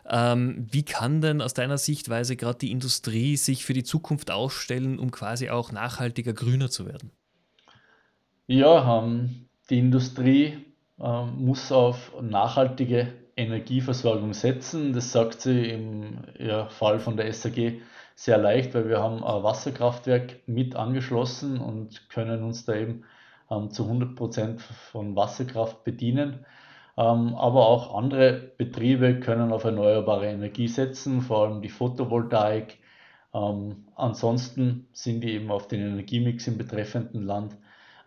Ähm, 0.09 0.67
wie 0.71 0.83
kann 0.83 1.21
denn 1.21 1.43
aus 1.43 1.53
deiner 1.53 1.77
Sichtweise 1.77 2.37
gerade 2.37 2.61
die 2.61 2.71
Industrie 2.71 3.37
sich 3.37 3.67
für 3.67 3.75
die 3.75 3.83
Zukunft 3.83 4.31
aufstellen, 4.31 4.99
um 4.99 5.11
quasi 5.11 5.51
auch 5.51 5.71
nachhaltiger, 5.71 6.33
grüner 6.33 6.71
zu 6.71 6.87
werden? 6.87 7.11
Ja, 8.47 9.03
ähm, 9.03 9.45
die 9.69 9.79
Industrie 9.79 10.65
ähm, 10.99 11.35
muss 11.37 11.71
auf 11.71 12.15
nachhaltige 12.23 13.13
Energieversorgung 13.37 14.33
setzen. 14.33 14.95
Das 14.95 15.13
sagt 15.13 15.43
sie 15.43 15.67
im 15.67 16.21
ja, 16.39 16.71
Fall 16.71 16.99
von 16.99 17.19
der 17.19 17.31
SAG 17.31 17.83
sehr 18.19 18.37
leicht, 18.37 18.75
weil 18.75 18.89
wir 18.89 19.01
haben 19.01 19.23
ein 19.23 19.43
Wasserkraftwerk 19.45 20.41
mit 20.49 20.75
angeschlossen 20.75 21.61
und 21.61 22.11
können 22.11 22.43
uns 22.43 22.65
da 22.65 22.75
eben 22.75 23.05
ähm, 23.49 23.71
zu 23.71 23.85
100 23.85 24.17
Prozent 24.17 24.61
von 24.61 25.15
Wasserkraft 25.15 25.85
bedienen. 25.85 26.45
Ähm, 26.97 27.37
aber 27.37 27.69
auch 27.69 27.95
andere 27.97 28.33
Betriebe 28.59 29.21
können 29.21 29.53
auf 29.53 29.63
erneuerbare 29.63 30.27
Energie 30.27 30.67
setzen, 30.67 31.21
vor 31.21 31.47
allem 31.47 31.63
die 31.63 31.69
Photovoltaik. 31.69 32.79
Ähm, 33.33 33.87
ansonsten 33.95 34.89
sind 34.93 35.21
die 35.21 35.35
eben 35.35 35.53
auf 35.53 35.69
den 35.69 35.81
Energiemix 35.81 36.49
im 36.49 36.59
betreffenden 36.59 37.23
Land 37.23 37.57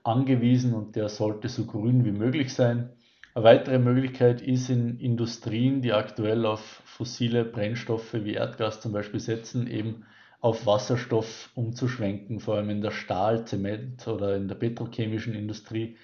angewiesen 0.04 0.74
und 0.74 0.98
der 0.98 1.08
sollte 1.08 1.48
so 1.48 1.66
grün 1.66 2.04
wie 2.04 2.12
möglich 2.12 2.54
sein. 2.54 2.90
Eine 3.34 3.46
weitere 3.46 3.80
Möglichkeit 3.80 4.42
ist 4.42 4.70
in 4.70 5.00
Industrien, 5.00 5.82
die 5.82 5.94
aktuell 5.94 6.46
auf 6.46 6.82
fossile 6.86 7.46
Brennstoffe 7.46 8.14
wie 8.14 8.34
Erdgas 8.34 8.82
zum 8.82 8.92
Beispiel 8.92 9.22
setzen, 9.22 9.68
eben 9.68 10.06
auf 10.42 10.66
Wasserstoff 10.66 11.50
umzuschwenken. 11.56 12.40
Vor 12.42 12.56
allem 12.56 12.70
in 12.70 12.82
der 12.82 12.92
Stahl-, 12.92 13.46
Zement- 13.46 14.08
oder 14.08 14.36
in 14.36 14.50
der 14.50 14.56
petrochemischen 14.56 15.34
Industrie 15.34 15.96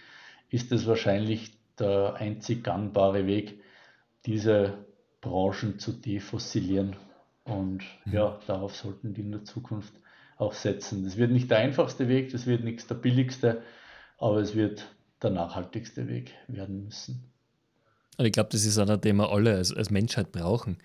ist 0.49 0.71
es 0.71 0.87
wahrscheinlich 0.87 1.57
der 1.77 2.15
einzig 2.15 2.63
gangbare 2.63 3.27
Weg, 3.27 3.59
diese 4.25 4.85
Branchen 5.19 5.79
zu 5.79 5.91
defossilieren. 5.91 6.95
Und 7.43 7.83
mhm. 8.05 8.13
ja, 8.13 8.39
darauf 8.47 8.75
sollten 8.75 9.13
die 9.13 9.21
in 9.21 9.31
der 9.31 9.43
Zukunft 9.43 9.93
auch 10.37 10.53
setzen. 10.53 11.03
Das 11.03 11.17
wird 11.17 11.31
nicht 11.31 11.51
der 11.51 11.57
einfachste 11.57 12.07
Weg, 12.07 12.31
das 12.31 12.45
wird 12.45 12.63
nicht 12.63 12.89
der 12.89 12.95
billigste, 12.95 13.63
aber 14.17 14.37
es 14.37 14.55
wird 14.55 14.87
der 15.21 15.31
nachhaltigste 15.31 16.07
Weg 16.07 16.33
werden 16.47 16.83
müssen. 16.83 17.31
Und 18.17 18.25
ich 18.25 18.31
glaube, 18.31 18.49
das 18.51 18.65
ist 18.65 18.79
einer, 18.79 18.97
den 18.97 19.17
wir 19.17 19.31
alle 19.31 19.55
als, 19.55 19.71
als 19.71 19.91
Menschheit 19.91 20.31
brauchen. 20.31 20.77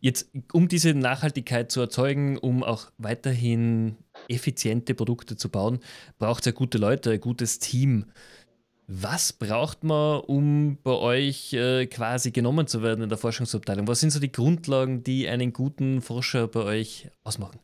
Jetzt, 0.00 0.30
um 0.52 0.66
diese 0.66 0.92
Nachhaltigkeit 0.92 1.70
zu 1.70 1.80
erzeugen, 1.80 2.36
um 2.36 2.64
auch 2.64 2.90
weiterhin 2.98 3.96
effiziente 4.28 4.94
Produkte 4.94 5.36
zu 5.36 5.48
bauen, 5.48 5.78
braucht 6.18 6.40
es 6.40 6.46
ja 6.46 6.52
gute 6.52 6.78
Leute, 6.78 7.12
ein 7.12 7.20
gutes 7.20 7.60
Team. 7.60 8.06
Was 8.88 9.32
braucht 9.32 9.84
man, 9.84 10.20
um 10.20 10.78
bei 10.82 10.90
euch 10.90 11.52
äh, 11.52 11.86
quasi 11.86 12.32
genommen 12.32 12.66
zu 12.66 12.82
werden 12.82 13.02
in 13.02 13.08
der 13.08 13.18
Forschungsabteilung? 13.18 13.86
Was 13.86 14.00
sind 14.00 14.10
so 14.10 14.18
die 14.18 14.32
Grundlagen, 14.32 15.04
die 15.04 15.28
einen 15.28 15.52
guten 15.52 16.02
Forscher 16.02 16.48
bei 16.48 16.60
euch 16.64 17.08
ausmachen? 17.22 17.60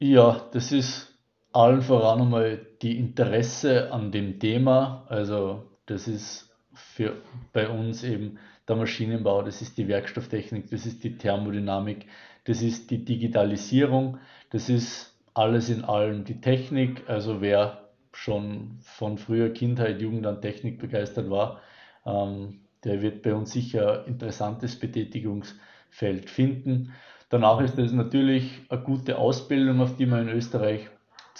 Ja, 0.00 0.48
das 0.52 0.72
ist 0.72 1.10
allen 1.52 1.82
voran 1.82 2.20
einmal 2.20 2.66
die 2.82 2.98
Interesse 2.98 3.92
an 3.92 4.12
dem 4.12 4.38
Thema. 4.38 5.04
Also 5.08 5.64
das 5.86 6.08
ist 6.08 6.50
für 6.72 7.16
bei 7.52 7.68
uns 7.68 8.04
eben 8.04 8.38
der 8.68 8.76
Maschinenbau, 8.76 9.42
das 9.42 9.62
ist 9.62 9.78
die 9.78 9.88
Werkstofftechnik, 9.88 10.70
das 10.70 10.86
ist 10.86 11.02
die 11.02 11.16
Thermodynamik, 11.16 12.06
das 12.44 12.62
ist 12.62 12.90
die 12.90 13.04
Digitalisierung, 13.04 14.18
das 14.50 14.68
ist 14.68 15.18
alles 15.34 15.68
in 15.68 15.84
allem 15.84 16.24
die 16.24 16.40
Technik. 16.40 17.08
Also 17.08 17.40
wer 17.40 17.88
schon 18.12 18.78
von 18.82 19.18
früher 19.18 19.50
Kindheit, 19.50 20.00
Jugend 20.00 20.26
an 20.26 20.40
Technik 20.40 20.78
begeistert 20.78 21.30
war, 21.30 21.60
ähm, 22.06 22.60
der 22.84 23.02
wird 23.02 23.22
bei 23.22 23.34
uns 23.34 23.52
sicher 23.52 24.04
ein 24.04 24.12
interessantes 24.12 24.78
Betätigungsfeld 24.78 26.30
finden. 26.30 26.92
Danach 27.28 27.60
ist 27.60 27.78
es 27.78 27.92
natürlich 27.92 28.60
eine 28.68 28.82
gute 28.82 29.18
Ausbildung, 29.18 29.80
auf 29.80 29.96
die 29.96 30.06
man 30.06 30.28
in 30.28 30.34
Österreich 30.36 30.88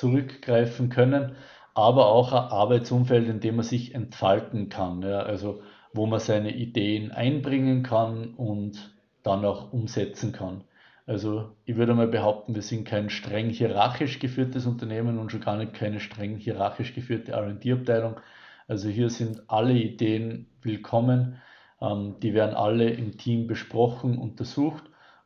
zurückgreifen 0.01 0.89
können, 0.89 1.37
aber 1.75 2.07
auch 2.07 2.33
ein 2.33 2.51
Arbeitsumfeld, 2.51 3.29
in 3.29 3.41
dem 3.41 3.57
man 3.57 3.65
sich 3.65 3.95
entfalten 3.95 4.71
kann. 4.71 5.03
Ja, 5.03 5.21
also 5.21 5.63
wo 5.93 6.07
man 6.07 6.21
seine 6.21 6.57
Ideen 6.57 7.11
einbringen 7.11 7.83
kann 7.83 8.35
und 8.35 8.95
dann 9.23 9.45
auch 9.45 9.73
umsetzen 9.73 10.33
kann. 10.33 10.65
Also 11.07 11.51
ich 11.65 11.77
würde 11.77 11.95
mal 11.95 12.07
behaupten, 12.07 12.55
wir 12.55 12.63
sind 12.63 12.85
kein 12.85 13.11
streng 13.11 13.51
hierarchisch 13.51 14.21
geführtes 14.21 14.67
Unternehmen 14.67 15.19
und 15.19 15.31
schon 15.33 15.41
gar 15.41 15.57
nicht 15.57 15.75
keine 15.75 16.01
streng 16.01 16.37
hierarchisch 16.37 16.95
geführte 16.95 17.33
RD-Abteilung. 17.33 18.21
Also 18.69 18.89
hier 18.89 19.11
sind 19.11 19.43
alle 19.49 19.75
Ideen 19.75 20.47
willkommen. 20.63 21.43
Ähm, 21.81 22.17
die 22.23 22.33
werden 22.33 22.55
alle 22.55 22.89
im 22.91 23.19
Team 23.19 23.47
besprochen, 23.49 24.17
untersucht 24.17 24.85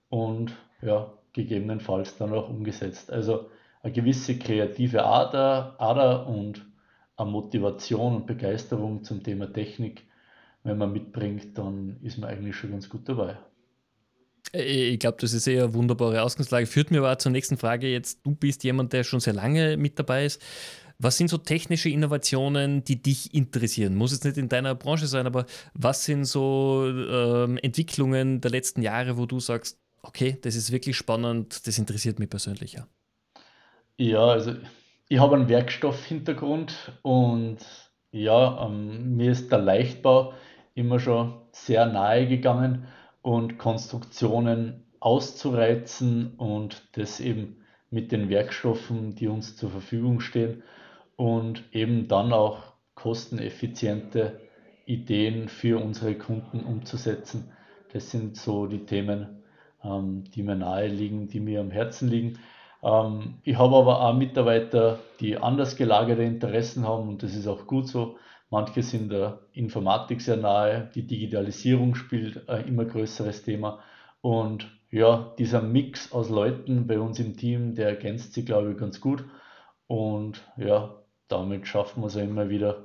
und 0.09 0.53
ja, 0.83 1.13
gegebenenfalls 1.33 2.17
dann 2.17 2.33
auch 2.33 2.49
umgesetzt. 2.49 3.13
Also 3.13 3.51
eine 3.85 3.93
gewisse 3.93 4.39
kreative 4.39 5.05
Ader, 5.05 5.77
Ader 5.79 6.27
und 6.27 6.65
eine 7.17 7.31
Motivation 7.31 8.17
und 8.17 8.27
Begeisterung 8.27 9.05
zum 9.05 9.23
Thema 9.23 9.53
Technik, 9.53 10.07
wenn 10.63 10.79
man 10.79 10.91
mitbringt, 10.91 11.59
dann 11.59 11.99
ist 12.03 12.17
man 12.17 12.31
eigentlich 12.31 12.57
schon 12.57 12.71
ganz 12.71 12.89
gut 12.89 13.07
dabei. 13.07 13.37
Äh, 14.55 14.89
ich 14.89 14.99
glaube, 14.99 15.19
das 15.21 15.35
ist 15.35 15.47
eher 15.47 15.65
eine 15.65 15.75
wunderbare 15.75 16.23
Ausgangslage. 16.23 16.67
Führt 16.67 16.91
mir 16.91 16.99
aber 16.99 17.19
zur 17.19 17.31
nächsten 17.31 17.59
Frage 17.59 17.89
jetzt. 17.89 18.25
Du 18.25 18.35
bist 18.35 18.65
jemand, 18.65 18.95
der 18.95 19.05
schon 19.05 19.21
sehr 19.21 19.35
lange 19.35 19.77
mit 19.77 19.99
dabei 19.99 20.25
ist. 20.25 20.41
Was 20.99 21.19
sind 21.19 21.29
so 21.29 21.37
technische 21.37 21.91
Innovationen, 21.91 22.85
die 22.85 23.03
dich 23.03 23.35
interessieren? 23.35 23.97
Muss 23.97 24.13
jetzt 24.13 24.25
nicht 24.25 24.39
in 24.39 24.49
deiner 24.49 24.75
Branche 24.75 25.09
sein, 25.09 25.27
aber 25.27 25.45
was 25.75 26.07
sind 26.07 26.25
so 26.25 26.87
ähm, 26.89 27.59
Entwicklungen 27.59 28.41
der 28.41 28.51
letzten 28.51 28.81
Jahre, 28.81 29.19
wo 29.19 29.27
du 29.27 29.41
sagst, 29.41 29.79
okay, 30.03 30.39
das 30.41 30.55
ist 30.55 30.73
wirklich 30.73 30.97
spannend, 30.97 31.67
das 31.67 31.77
interessiert 31.79 32.19
mich 32.19 32.31
persönlich 32.31 32.73
ja. 32.73 32.87
Ja, 33.97 34.27
also 34.27 34.55
ich 35.09 35.19
habe 35.19 35.37
einen 35.37 35.49
Werkstoffhintergrund 35.49 36.93
und 37.03 37.59
ja, 38.11 38.67
ähm, 38.67 39.17
mir 39.17 39.31
ist 39.33 39.51
der 39.53 39.59
Leichtbau 39.59 40.35
immer 40.75 40.99
schon 40.99 41.35
sehr 41.53 41.87
nahe 41.87 42.27
gegangen 42.29 42.87
und 43.23 43.59
Konstruktionen 43.59 44.85
auszureizen 45.01 46.35
und 46.37 46.89
das 46.97 47.21
eben 47.21 47.65
mit 47.91 48.11
den 48.13 48.29
Werkstoffen, 48.29 49.15
die 49.15 49.29
uns 49.29 49.57
zur 49.57 49.71
Verfügung 49.71 50.21
stehen 50.21 50.63
und 51.17 51.63
eben 51.73 52.09
dann 52.09 52.33
auch 52.33 52.75
kosteneffiziente 52.95 54.41
Ideen 54.87 55.49
für 55.49 55.83
unsere 55.83 56.17
Kunden 56.17 56.61
umzusetzen. 56.65 57.53
Das 57.93 58.11
sind 58.11 58.37
so 58.37 58.67
die 58.67 58.85
Themen, 58.87 59.45
ähm, 59.85 60.25
die 60.35 60.43
mir 60.43 60.57
nahe 60.57 60.89
liegen, 60.89 61.29
die 61.29 61.41
mir 61.41 61.61
am 61.61 61.71
Herzen 61.71 62.09
liegen. 62.09 62.39
Ähm, 62.85 63.39
ich 63.43 63.57
habe 63.59 63.77
aber 63.77 64.01
auch 64.03 64.15
Mitarbeiter, 64.15 64.99
die 65.21 65.39
anders 65.39 65.77
gelagerte 65.77 66.23
Interessen 66.23 66.87
haben 66.87 67.09
und 67.09 67.23
das 67.23 67.35
ist 67.35 67.47
auch 67.47 67.67
gut 67.67 67.89
so. 67.89 68.19
Manche 68.51 68.83
sind 68.83 69.11
der 69.11 69.41
Informatik 69.53 70.21
sehr 70.21 70.37
nahe, 70.37 70.91
die 70.95 71.07
Digitalisierung 71.07 71.95
spielt 71.95 72.49
ein 72.49 72.69
immer 72.69 72.85
größeres 72.85 73.43
Thema 73.43 73.81
und 74.21 74.71
ja, 74.91 75.35
dieser 75.39 75.61
Mix 75.61 76.13
aus 76.13 76.29
Leuten 76.31 76.87
bei 76.87 77.01
uns 77.01 77.19
im 77.19 77.37
Team, 77.37 77.75
der 77.75 77.89
ergänzt 77.89 78.35
sich, 78.35 78.47
glaube 78.47 78.73
ich, 78.73 78.79
ganz 78.79 79.01
gut 79.01 79.25
und 79.89 80.43
ja, 80.57 81.03
damit 81.29 81.67
schaffen 81.67 82.03
wir 82.03 82.09
es 82.09 82.15
ja 82.15 82.23
immer 82.23 82.49
wieder, 82.49 82.85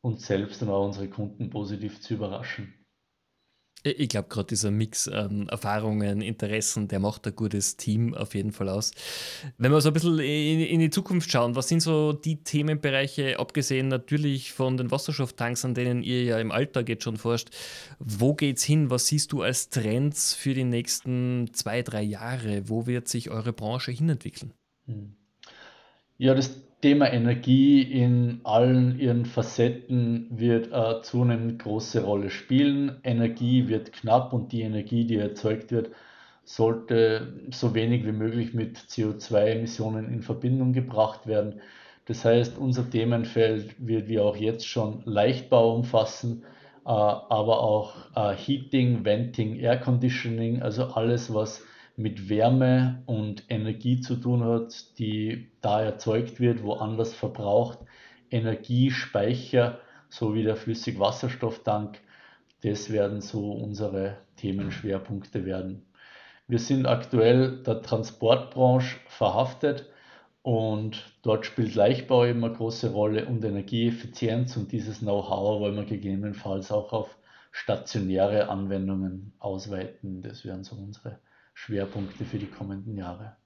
uns 0.00 0.26
selbst 0.26 0.62
und 0.62 0.70
auch 0.70 0.84
unsere 0.84 1.08
Kunden 1.08 1.50
positiv 1.50 2.00
zu 2.00 2.14
überraschen. 2.14 2.83
Ich 3.86 4.08
glaube, 4.08 4.28
gerade 4.30 4.46
dieser 4.46 4.70
Mix 4.70 5.08
an 5.08 5.46
Erfahrungen, 5.50 6.22
Interessen, 6.22 6.88
der 6.88 7.00
macht 7.00 7.26
ein 7.26 7.36
gutes 7.36 7.76
Team 7.76 8.14
auf 8.14 8.34
jeden 8.34 8.50
Fall 8.50 8.70
aus. 8.70 8.92
Wenn 9.58 9.72
wir 9.72 9.80
so 9.82 9.90
ein 9.90 9.92
bisschen 9.92 10.18
in, 10.20 10.60
in, 10.60 10.80
die 10.80 10.88
Zukunft 10.88 11.30
schauen, 11.30 11.54
was 11.54 11.68
sind 11.68 11.80
so 11.80 12.14
die 12.14 12.42
Themenbereiche, 12.42 13.38
abgesehen 13.38 13.88
natürlich 13.88 14.54
von 14.54 14.78
den 14.78 14.90
Wasserstofftanks, 14.90 15.66
an 15.66 15.74
denen 15.74 16.02
ihr 16.02 16.24
ja 16.24 16.38
im 16.38 16.50
Alltag 16.50 16.88
jetzt 16.88 17.04
schon 17.04 17.18
forscht, 17.18 17.50
wo 17.98 18.32
geht 18.32 18.56
es 18.56 18.64
hin? 18.64 18.88
Was 18.88 19.06
siehst 19.06 19.32
du 19.32 19.42
als 19.42 19.68
Trends 19.68 20.32
für 20.32 20.54
die 20.54 20.64
nächsten 20.64 21.50
zwei, 21.52 21.82
drei 21.82 22.02
Jahre? 22.02 22.70
Wo 22.70 22.86
wird 22.86 23.06
sich 23.08 23.28
eure 23.28 23.52
Branche 23.52 23.92
hinentwickeln? 23.92 24.54
Hm. 24.86 25.14
Ja, 26.16 26.34
das 26.34 26.50
Thema 26.84 27.10
Energie 27.10 27.80
in 27.80 28.40
allen 28.44 29.00
ihren 29.00 29.24
Facetten 29.24 30.26
wird 30.28 30.70
eine 30.74 31.00
zunehmend 31.00 31.58
große 31.62 32.04
Rolle 32.04 32.28
spielen. 32.28 33.00
Energie 33.04 33.68
wird 33.68 33.94
knapp 33.94 34.34
und 34.34 34.52
die 34.52 34.60
Energie, 34.60 35.06
die 35.06 35.16
erzeugt 35.16 35.72
wird, 35.72 35.92
sollte 36.44 37.40
so 37.50 37.74
wenig 37.74 38.04
wie 38.04 38.12
möglich 38.12 38.52
mit 38.52 38.76
CO2-Emissionen 38.76 40.12
in 40.12 40.20
Verbindung 40.20 40.74
gebracht 40.74 41.26
werden. 41.26 41.62
Das 42.04 42.22
heißt, 42.26 42.58
unser 42.58 42.90
Themenfeld 42.90 43.74
wird 43.78 44.08
wie 44.08 44.20
auch 44.20 44.36
jetzt 44.36 44.68
schon 44.68 45.00
Leichtbau 45.06 45.74
umfassen, 45.74 46.42
äh, 46.84 46.90
aber 46.90 47.62
auch 47.62 47.94
äh, 48.14 48.36
Heating, 48.36 49.06
Venting, 49.06 49.56
Air 49.56 49.78
Conditioning, 49.78 50.60
also 50.60 50.84
alles, 50.84 51.32
was 51.32 51.64
mit 51.96 52.28
Wärme 52.28 53.02
und 53.06 53.44
Energie 53.48 54.00
zu 54.00 54.16
tun 54.16 54.42
hat, 54.44 54.98
die 54.98 55.50
da 55.60 55.82
erzeugt 55.82 56.40
wird, 56.40 56.62
woanders 56.62 57.14
verbraucht. 57.14 57.78
Energiespeicher 58.30 59.78
sowie 60.08 60.42
der 60.42 60.56
Flüssigwasserstofftank, 60.56 62.00
das 62.62 62.90
werden 62.90 63.20
so 63.20 63.52
unsere 63.52 64.16
Themenschwerpunkte 64.36 65.44
werden. 65.44 65.86
Wir 66.48 66.58
sind 66.58 66.86
aktuell 66.86 67.62
der 67.62 67.82
Transportbranche 67.82 68.98
verhaftet 69.06 69.86
und 70.42 71.16
dort 71.22 71.46
spielt 71.46 71.74
Leichtbau 71.74 72.26
eben 72.26 72.44
eine 72.44 72.54
große 72.54 72.92
Rolle 72.92 73.26
und 73.26 73.44
Energieeffizienz 73.44 74.56
und 74.56 74.72
dieses 74.72 74.98
Know-how 74.98 75.60
wollen 75.60 75.76
wir 75.76 75.84
gegebenenfalls 75.84 76.70
auch 76.70 76.92
auf 76.92 77.16
stationäre 77.50 78.48
Anwendungen 78.48 79.32
ausweiten. 79.38 80.20
Das 80.20 80.44
wären 80.44 80.64
so 80.64 80.76
unsere 80.76 81.18
Schwerpunkte 81.54 82.24
für 82.24 82.38
die 82.38 82.46
kommenden 82.46 82.96
Jahre. 82.96 83.36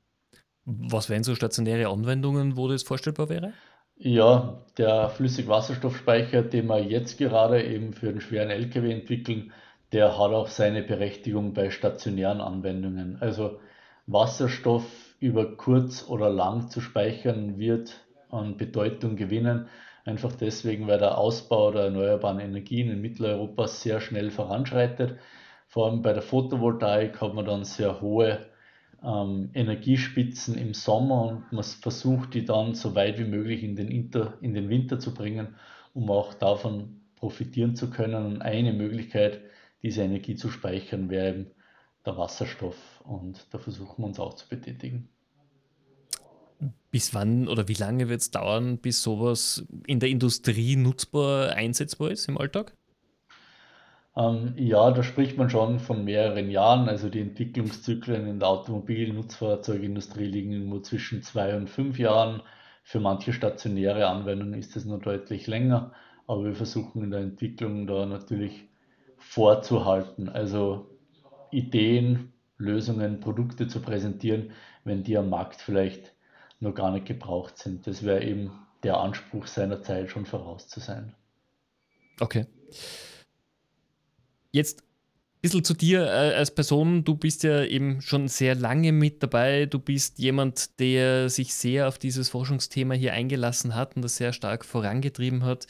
Was 0.64 1.08
wären 1.08 1.22
so 1.22 1.34
stationäre 1.34 1.88
Anwendungen, 1.88 2.56
wo 2.56 2.68
das 2.68 2.82
vorstellbar 2.82 3.28
wäre? 3.28 3.52
Ja, 3.96 4.64
der 4.76 5.08
Flüssigwasserstoffspeicher, 5.08 6.42
den 6.42 6.66
wir 6.66 6.82
jetzt 6.82 7.18
gerade 7.18 7.64
eben 7.64 7.92
für 7.92 8.12
den 8.12 8.20
schweren 8.20 8.50
LKW 8.50 8.92
entwickeln, 8.92 9.52
der 9.92 10.18
hat 10.18 10.30
auch 10.32 10.48
seine 10.48 10.82
Berechtigung 10.82 11.54
bei 11.54 11.70
stationären 11.70 12.40
Anwendungen. 12.40 13.16
Also 13.20 13.60
Wasserstoff 14.06 14.84
über 15.20 15.56
kurz 15.56 16.06
oder 16.08 16.30
lang 16.30 16.70
zu 16.70 16.80
speichern 16.80 17.58
wird 17.58 18.06
an 18.30 18.56
Bedeutung 18.56 19.16
gewinnen. 19.16 19.68
Einfach 20.04 20.32
deswegen, 20.32 20.86
weil 20.86 20.98
der 20.98 21.18
Ausbau 21.18 21.70
der 21.72 21.84
erneuerbaren 21.84 22.40
Energien 22.40 22.90
in 22.90 23.00
Mitteleuropa 23.00 23.68
sehr 23.68 24.00
schnell 24.00 24.30
voranschreitet. 24.30 25.18
Vor 25.68 25.86
allem 25.86 26.00
bei 26.00 26.14
der 26.14 26.22
Photovoltaik 26.22 27.20
hat 27.20 27.34
man 27.34 27.44
dann 27.44 27.64
sehr 27.64 28.00
hohe 28.00 28.46
ähm, 29.04 29.50
Energiespitzen 29.52 30.56
im 30.56 30.72
Sommer 30.72 31.24
und 31.24 31.52
man 31.52 31.62
versucht 31.62 32.32
die 32.32 32.46
dann 32.46 32.74
so 32.74 32.94
weit 32.94 33.18
wie 33.18 33.24
möglich 33.24 33.62
in 33.62 33.76
den, 33.76 33.88
Inter, 33.88 34.38
in 34.40 34.54
den 34.54 34.70
Winter 34.70 34.98
zu 34.98 35.12
bringen, 35.12 35.56
um 35.92 36.10
auch 36.10 36.32
davon 36.32 37.02
profitieren 37.16 37.76
zu 37.76 37.90
können. 37.90 38.24
Und 38.24 38.42
eine 38.42 38.72
Möglichkeit, 38.72 39.42
diese 39.82 40.02
Energie 40.02 40.36
zu 40.36 40.48
speichern, 40.48 41.10
wäre 41.10 41.28
eben 41.28 41.46
der 42.06 42.16
Wasserstoff 42.16 43.02
und 43.04 43.46
da 43.50 43.58
versuchen 43.58 44.02
wir 44.02 44.06
uns 44.06 44.18
auch 44.18 44.34
zu 44.34 44.48
betätigen. 44.48 45.10
Bis 46.90 47.12
wann 47.12 47.46
oder 47.46 47.68
wie 47.68 47.74
lange 47.74 48.08
wird 48.08 48.22
es 48.22 48.30
dauern, 48.30 48.78
bis 48.78 49.02
sowas 49.02 49.66
in 49.86 50.00
der 50.00 50.08
Industrie 50.08 50.76
nutzbar 50.76 51.50
einsetzbar 51.50 52.10
ist 52.10 52.26
im 52.26 52.38
Alltag? 52.38 52.74
Ähm, 54.18 54.54
ja, 54.56 54.90
da 54.90 55.04
spricht 55.04 55.38
man 55.38 55.48
schon 55.48 55.78
von 55.78 56.04
mehreren 56.04 56.50
Jahren. 56.50 56.88
Also 56.88 57.08
die 57.08 57.20
Entwicklungszyklen 57.20 58.26
in 58.26 58.40
der 58.40 58.48
Automobil-Nutzfahrzeugindustrie 58.48 60.24
liegen 60.24 60.52
irgendwo 60.52 60.80
zwischen 60.80 61.22
zwei 61.22 61.56
und 61.56 61.70
fünf 61.70 61.98
Jahren. 62.00 62.42
Für 62.82 62.98
manche 62.98 63.32
stationäre 63.32 64.08
Anwendungen 64.08 64.58
ist 64.58 64.76
es 64.76 64.84
noch 64.84 64.98
deutlich 64.98 65.46
länger, 65.46 65.92
aber 66.26 66.44
wir 66.46 66.54
versuchen 66.54 67.04
in 67.04 67.10
der 67.10 67.20
Entwicklung 67.20 67.86
da 67.86 68.06
natürlich 68.06 68.64
vorzuhalten. 69.18 70.28
Also 70.28 70.90
Ideen, 71.52 72.32
Lösungen, 72.56 73.20
Produkte 73.20 73.68
zu 73.68 73.80
präsentieren, 73.80 74.50
wenn 74.84 75.04
die 75.04 75.16
am 75.16 75.30
Markt 75.30 75.60
vielleicht 75.60 76.12
noch 76.58 76.74
gar 76.74 76.90
nicht 76.90 77.06
gebraucht 77.06 77.56
sind. 77.58 77.86
Das 77.86 78.04
wäre 78.04 78.24
eben 78.24 78.50
der 78.82 78.98
Anspruch 78.98 79.46
seiner 79.46 79.82
Zeit 79.82 80.10
schon 80.10 80.26
voraus 80.26 80.66
zu 80.66 80.80
sein. 80.80 81.14
Okay. 82.20 82.46
Jetzt 84.50 84.80
ein 84.80 85.40
bisschen 85.42 85.64
zu 85.64 85.74
dir 85.74 86.02
äh, 86.04 86.34
als 86.34 86.52
Person. 86.52 87.04
Du 87.04 87.14
bist 87.14 87.42
ja 87.44 87.62
eben 87.62 88.00
schon 88.00 88.28
sehr 88.28 88.54
lange 88.54 88.92
mit 88.92 89.22
dabei. 89.22 89.66
Du 89.66 89.78
bist 89.78 90.18
jemand, 90.18 90.80
der 90.80 91.28
sich 91.28 91.54
sehr 91.54 91.88
auf 91.88 91.98
dieses 91.98 92.28
Forschungsthema 92.28 92.94
hier 92.94 93.12
eingelassen 93.12 93.74
hat 93.74 93.94
und 93.96 94.02
das 94.02 94.16
sehr 94.16 94.32
stark 94.32 94.64
vorangetrieben 94.64 95.44
hat. 95.44 95.66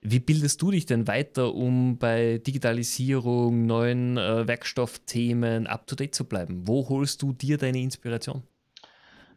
Wie 0.00 0.20
bildest 0.20 0.60
du 0.60 0.70
dich 0.70 0.84
denn 0.84 1.08
weiter, 1.08 1.54
um 1.54 1.98
bei 1.98 2.38
Digitalisierung, 2.38 3.66
neuen 3.66 4.18
äh, 4.18 4.46
Werkstoffthemen 4.46 5.66
up-to-date 5.66 6.14
zu 6.14 6.26
bleiben? 6.26 6.68
Wo 6.68 6.88
holst 6.88 7.22
du 7.22 7.32
dir 7.32 7.56
deine 7.56 7.80
Inspiration? 7.80 8.42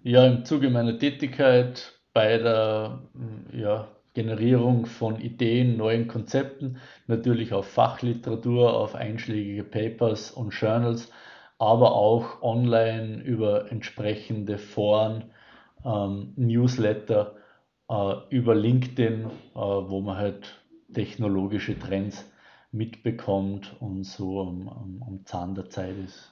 Ja, 0.03 0.25
im 0.25 0.45
Zuge 0.45 0.69
meiner 0.69 0.97
Tätigkeit 0.97 1.99
bei 2.13 2.37
der 2.37 3.01
ja, 3.53 3.87
Generierung 4.17 4.87
von 4.87 5.21
Ideen, 5.21 5.77
neuen 5.77 6.07
Konzepten, 6.07 6.77
natürlich 7.05 7.53
auf 7.53 7.67
Fachliteratur, 7.67 8.75
auf 8.75 8.95
einschlägige 8.95 9.63
Papers 9.63 10.31
und 10.31 10.55
Journals, 10.55 11.11
aber 11.59 11.91
auch 11.93 12.41
online 12.41 13.21
über 13.21 13.71
entsprechende 13.71 14.57
Foren, 14.57 15.25
ähm, 15.85 16.33
Newsletter, 16.35 17.35
äh, 17.91 18.15
über 18.31 18.55
LinkedIn, 18.55 19.25
äh, 19.25 19.29
wo 19.53 20.01
man 20.01 20.17
halt 20.17 20.65
technologische 20.91 21.77
Trends 21.77 22.25
mitbekommt 22.71 23.75
und 23.79 24.03
so 24.03 24.41
am, 24.41 24.67
am, 24.67 25.03
am 25.05 25.25
Zahn 25.27 25.53
der 25.53 25.69
Zeit 25.69 25.95
ist. 26.03 26.31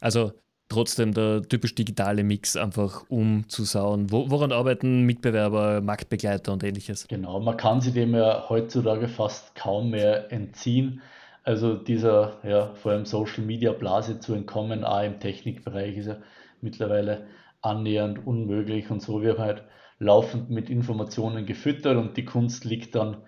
Also 0.00 0.30
trotzdem 0.68 1.14
der 1.14 1.42
typisch 1.42 1.74
digitale 1.74 2.24
Mix 2.24 2.56
einfach 2.56 3.04
umzusauen. 3.08 4.10
Wo, 4.10 4.30
woran 4.30 4.52
arbeiten 4.52 5.02
Mitbewerber, 5.02 5.80
Marktbegleiter 5.80 6.52
und 6.52 6.64
ähnliches? 6.64 7.06
Genau, 7.08 7.40
man 7.40 7.56
kann 7.56 7.80
sich 7.80 7.94
dem 7.94 8.14
ja 8.14 8.48
heutzutage 8.48 9.08
fast 9.08 9.54
kaum 9.54 9.90
mehr 9.90 10.32
entziehen. 10.32 11.02
Also 11.44 11.74
dieser, 11.74 12.38
ja, 12.42 12.74
vor 12.74 12.92
allem 12.92 13.06
Social 13.06 13.44
Media 13.44 13.72
Blase 13.72 14.18
zu 14.18 14.34
entkommen, 14.34 14.84
auch 14.84 15.04
im 15.04 15.20
Technikbereich 15.20 15.96
ist 15.96 16.06
ja 16.06 16.16
mittlerweile 16.60 17.26
annähernd 17.62 18.26
unmöglich 18.26 18.90
und 18.90 19.00
so 19.00 19.22
wird 19.22 19.38
halt 19.38 19.62
laufend 19.98 20.50
mit 20.50 20.68
Informationen 20.70 21.46
gefüttert 21.46 21.96
und 21.96 22.16
die 22.16 22.24
Kunst 22.24 22.64
liegt 22.64 22.94
dann 22.94 23.18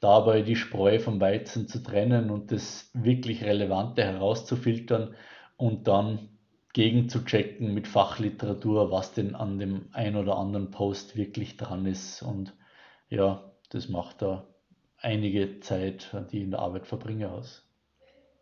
dabei, 0.00 0.42
die 0.42 0.56
Spreu 0.56 0.98
vom 0.98 1.20
Weizen 1.20 1.68
zu 1.68 1.82
trennen 1.82 2.30
und 2.30 2.52
das 2.52 2.90
wirklich 2.94 3.44
Relevante 3.44 4.02
herauszufiltern 4.02 5.14
und 5.56 5.86
dann 5.88 6.30
gegen 6.76 7.08
zu 7.08 7.24
checken 7.24 7.72
mit 7.72 7.88
Fachliteratur, 7.88 8.90
was 8.90 9.14
denn 9.14 9.34
an 9.34 9.58
dem 9.58 9.86
ein 9.92 10.14
oder 10.14 10.36
anderen 10.36 10.70
Post 10.70 11.16
wirklich 11.16 11.56
dran 11.56 11.86
ist. 11.86 12.20
Und 12.20 12.54
ja, 13.08 13.50
das 13.70 13.88
macht 13.88 14.20
da 14.20 14.46
einige 14.98 15.60
Zeit, 15.60 16.14
die 16.30 16.36
ich 16.36 16.42
in 16.42 16.50
der 16.50 16.60
Arbeit 16.60 16.86
verbringe, 16.86 17.30
aus. 17.30 17.64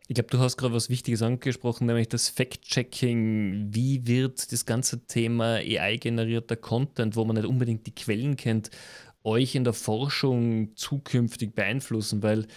Ich 0.09 0.15
glaube, 0.15 0.29
du 0.31 0.39
hast 0.39 0.57
gerade 0.57 0.73
was 0.73 0.89
Wichtiges 0.89 1.21
angesprochen, 1.21 1.87
nämlich 1.87 2.09
das 2.09 2.27
Fact-Checking. 2.27 3.73
Wie 3.73 4.05
wird 4.05 4.51
das 4.51 4.65
ganze 4.65 5.07
Thema 5.07 5.59
AI-generierter 5.59 6.57
Content, 6.57 7.15
wo 7.15 7.23
man 7.23 7.37
nicht 7.37 7.47
unbedingt 7.47 7.87
die 7.87 7.95
Quellen 7.95 8.35
kennt, 8.35 8.69
euch 9.23 9.55
in 9.55 9.63
der 9.63 9.71
Forschung 9.71 10.75
zukünftig 10.75 11.55
beeinflussen? 11.55 12.21
Weil 12.21 12.47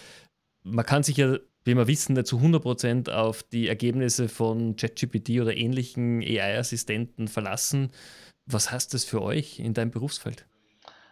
man 0.61 0.85
kann 0.85 1.03
sich 1.03 1.15
ja, 1.15 1.37
wie 1.69 1.75
wir 1.75 1.87
wissen, 1.87 2.25
zu 2.25 2.37
100% 2.37 3.11
auf 3.11 3.43
die 3.43 3.67
Ergebnisse 3.67 4.27
von 4.27 4.75
ChatGPT 4.75 5.39
oder 5.39 5.55
ähnlichen 5.55 6.21
AI-Assistenten 6.21 7.27
verlassen. 7.27 7.91
Was 8.47 8.71
heißt 8.71 8.93
das 8.95 9.05
für 9.05 9.21
euch 9.21 9.59
in 9.59 9.75
deinem 9.75 9.91
Berufsfeld? 9.91 10.47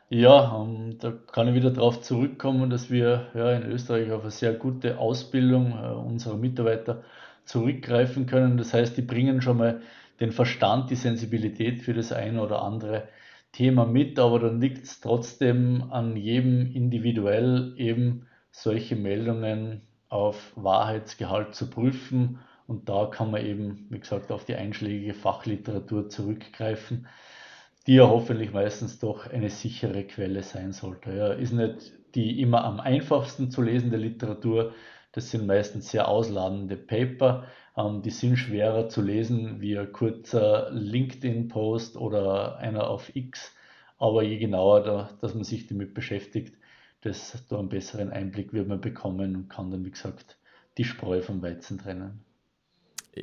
Ja, 0.10 0.64
ähm, 0.64 0.98
da 1.00 1.12
kann 1.12 1.48
ich 1.50 1.54
wieder 1.54 1.70
darauf 1.70 2.02
zurückkommen, 2.02 2.72
dass 2.72 2.90
wir 2.90 3.28
ja 3.36 3.52
in 3.52 3.70
Österreich 3.70 4.12
auf 4.12 4.24
eine 4.24 4.32
sehr 4.32 4.54
gute 4.54 4.98
Ausbildung 4.98 5.74
äh, 5.74 5.92
unserer 5.94 6.38
Mitarbeiter 6.38 7.04
zurückgreifen 7.46 8.26
können. 8.26 8.58
Das 8.58 8.74
heißt, 8.74 8.98
die 8.98 9.04
bringen 9.04 9.42
schon 9.42 9.58
mal 9.58 9.82
den 10.20 10.32
Verstand, 10.32 10.90
die 10.90 10.96
Sensibilität 10.96 11.82
für 11.84 11.94
das 11.94 12.12
eine 12.12 12.42
oder 12.42 12.64
andere 12.64 13.08
Thema 13.52 13.86
mit, 13.86 14.18
aber 14.18 14.40
dann 14.40 14.60
liegt 14.60 14.86
es 14.86 15.02
trotzdem 15.02 15.92
an 15.92 16.18
jedem 16.18 16.66
individuell 16.74 17.76
eben 17.78 18.26
solche 18.50 18.96
Meldungen 18.96 19.87
auf 20.10 20.54
Wahrheitsgehalt 20.56 21.56
zu 21.56 21.70
prüfen. 21.70 22.40
Und 22.68 22.90
da 22.90 23.06
kann 23.06 23.32
man 23.32 23.46
eben, 23.46 23.88
wie 23.90 24.00
gesagt, 24.00 24.32
auf 24.32 24.46
die 24.46 24.56
einschlägige 24.56 25.14
Fachliteratur 25.14 26.10
zurückgreifen 26.10 27.08
die 27.88 27.96
ja 27.96 28.08
hoffentlich 28.08 28.52
meistens 28.52 29.00
doch 29.00 29.28
eine 29.28 29.50
sichere 29.50 30.04
Quelle 30.04 30.44
sein 30.44 30.74
sollte. 30.74 31.16
Ja, 31.16 31.32
ist 31.32 31.54
nicht 31.54 31.94
die 32.16 32.42
immer 32.42 32.64
am 32.66 32.80
einfachsten 32.80 33.50
zu 33.50 33.62
lesende 33.62 33.98
Literatur. 33.98 34.74
Das 35.14 35.32
sind 35.32 35.48
meistens 35.48 35.90
sehr 35.90 36.10
ausladende 36.10 36.76
Paper. 36.76 37.46
Ähm, 37.78 38.02
die 38.02 38.10
sind 38.10 38.36
schwerer 38.38 38.90
zu 38.90 39.02
lesen 39.02 39.62
wie 39.62 39.78
ein 39.78 39.92
kurzer 39.94 40.70
LinkedIn-Post 40.72 41.96
oder 41.96 42.58
einer 42.58 42.90
auf 42.90 43.16
X. 43.16 43.56
Aber 43.98 44.22
je 44.22 44.38
genauer, 44.38 44.84
da, 44.84 45.10
dass 45.22 45.34
man 45.34 45.46
sich 45.46 45.68
damit 45.68 45.94
beschäftigt, 45.94 46.58
desto 47.04 47.58
einen 47.58 47.70
besseren 47.70 48.12
Einblick 48.12 48.54
wird 48.54 48.68
man 48.68 48.82
bekommen 48.82 49.36
und 49.36 49.50
kann 49.50 49.72
dann, 49.72 49.86
wie 49.86 49.92
gesagt, 49.92 50.38
die 50.78 50.84
Spreu 50.84 51.22
vom 51.22 51.42
Weizen 51.42 51.78
trennen 51.78 52.24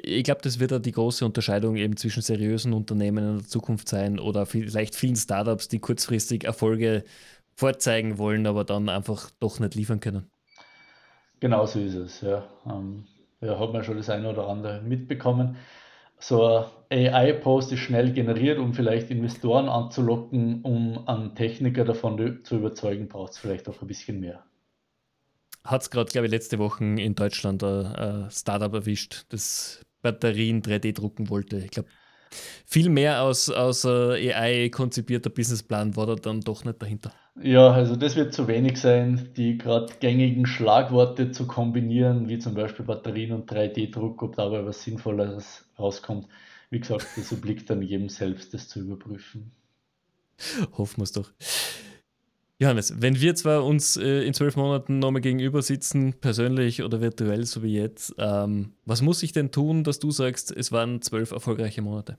ich 0.03 0.25
glaube, 0.25 0.41
das 0.43 0.59
wird 0.59 0.73
ja 0.73 0.79
die 0.79 0.93
große 0.93 1.25
Unterscheidung 1.25 1.77
eben 1.77 1.97
zwischen 1.97 2.23
seriösen 2.23 2.73
Unternehmen 2.73 3.25
in 3.25 3.39
der 3.39 3.47
Zukunft 3.47 3.89
sein 3.89 4.19
oder 4.19 4.47
vielleicht 4.47 4.95
vielen 4.95 5.17
Startups, 5.17 5.69
die 5.69 5.79
kurzfristig 5.79 6.45
Erfolge 6.45 7.05
vorzeigen 7.55 8.19
wollen, 8.19 8.47
aber 8.47 8.65
dann 8.65 8.89
einfach 8.89 9.31
doch 9.39 9.61
nicht 9.61 9.75
liefern 9.75 10.01
können. 10.01 10.31
Genau 11.41 11.67
so 11.67 11.79
ist 11.79 11.95
es, 11.95 12.21
ja. 12.23 12.45
Ähm, 12.67 13.05
ja, 13.41 13.59
hat 13.59 13.73
man 13.73 13.85
schon 13.85 13.97
das 13.97 14.11
eine 14.11 14.31
oder 14.31 14.49
andere 14.49 14.81
mitbekommen. 14.83 15.57
So 16.19 16.65
ein 16.89 17.09
AI-Post 17.09 17.73
ist 17.73 17.81
schnell 17.81 18.13
generiert, 18.13 18.59
um 18.59 18.73
vielleicht 18.73 19.11
Investoren 19.11 19.69
anzulocken, 19.69 20.63
um 20.63 21.07
einen 21.07 21.35
Techniker 21.35 21.85
davon 21.85 22.41
zu 22.45 22.57
überzeugen, 22.57 23.09
braucht 23.09 23.33
es 23.33 23.39
vielleicht 23.39 23.69
auch 23.69 23.83
ein 23.83 23.89
bisschen 23.89 24.21
mehr. 24.21 24.45
Hat 25.65 25.83
es 25.83 25.91
gerade, 25.91 26.11
glaube 26.11 26.27
ich, 26.27 26.31
letzte 26.31 26.59
Woche 26.59 26.85
in 26.85 27.15
Deutschland 27.15 27.63
ein 27.63 28.31
Startup 28.31 28.73
erwischt, 28.73 29.25
das 29.31 29.83
Batterien 30.03 30.63
3D 30.63 30.93
drucken 30.93 31.31
wollte. 31.31 31.59
Ich 31.59 31.71
glaube, 31.71 31.89
viel 32.67 32.89
mehr 32.89 33.23
aus, 33.23 33.51
aus 33.51 33.85
AI 33.87 34.69
konzipierter 34.71 35.31
Businessplan 35.31 35.97
war 35.97 36.07
da 36.07 36.15
dann 36.15 36.41
doch 36.41 36.65
nicht 36.65 36.81
dahinter. 36.81 37.13
Ja, 37.43 37.73
also 37.73 37.97
das 37.97 38.15
wird 38.15 38.33
zu 38.33 38.47
wenig 38.47 38.81
sein, 38.81 39.31
die 39.37 39.59
gerade 39.59 39.93
gängigen 39.99 40.47
Schlagworte 40.47 41.33
zu 41.33 41.47
kombinieren, 41.47 42.29
wie 42.29 42.39
zum 42.39 42.55
Beispiel 42.55 42.85
Batterien 42.85 43.33
und 43.33 43.51
3D-Druck, 43.51 44.23
ob 44.23 44.37
dabei 44.37 44.65
was 44.65 44.85
Sinnvolleres 44.85 45.69
rauskommt. 45.79 46.29
Wie 46.71 46.79
gesagt, 46.79 47.07
das 47.17 47.33
obliegt 47.33 47.71
dann 47.71 47.83
jedem 47.83 48.09
selbst, 48.09 48.55
das 48.55 48.69
zu 48.69 48.81
überprüfen. 48.81 49.51
Hoffen 50.77 50.99
wir 50.99 51.05
es 51.05 51.13
doch. 51.13 51.33
Johannes, 52.61 53.03
wenn 53.03 53.21
wir 53.21 53.35
zwar 53.35 53.65
uns 53.65 53.97
äh, 53.97 54.23
in 54.23 54.33
zwölf 54.33 54.57
Monaten 54.57 55.01
nochmal 55.01 55.23
gegenüber 55.23 55.61
sitzen, 55.61 56.15
persönlich 56.21 56.85
oder 56.85 57.01
virtuell, 57.01 57.45
so 57.47 57.65
wie 57.65 57.75
jetzt, 57.75 58.15
ähm, 58.19 58.75
was 58.85 59.03
muss 59.03 59.25
ich 59.25 59.33
denn 59.33 59.51
tun, 59.51 59.83
dass 59.83 59.99
du 59.99 60.13
sagst, 60.13 60.57
es 60.57 60.71
waren 60.71 61.03
zwölf 61.03 61.33
erfolgreiche 61.33 61.83
Monate? 61.83 62.17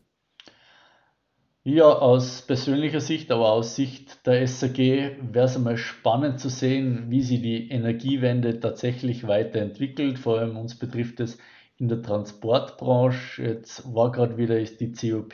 Ja, 1.64 1.86
aus 1.86 2.44
persönlicher 2.44 3.00
Sicht, 3.00 3.32
aber 3.32 3.52
aus 3.52 3.76
Sicht 3.76 4.28
der 4.28 4.46
SAG 4.46 4.78
wäre 4.78 5.46
es 5.46 5.56
einmal 5.56 5.78
spannend 5.78 6.40
zu 6.40 6.50
sehen, 6.50 7.06
wie 7.10 7.24
sie 7.24 7.42
die 7.42 7.70
Energiewende 7.70 8.60
tatsächlich 8.60 9.28
weiterentwickelt. 9.28 10.20
Vor 10.20 10.38
allem 10.38 10.58
uns 10.58 10.78
betrifft 10.78 11.22
es 11.22 11.40
in 11.78 11.88
der 11.88 12.04
Transportbranche. 12.04 13.42
Jetzt 13.42 13.96
war 13.96 14.12
gerade 14.12 14.38
wieder 14.38 14.60
ist 14.60 14.80
die 14.80 14.92
COP 14.92 15.34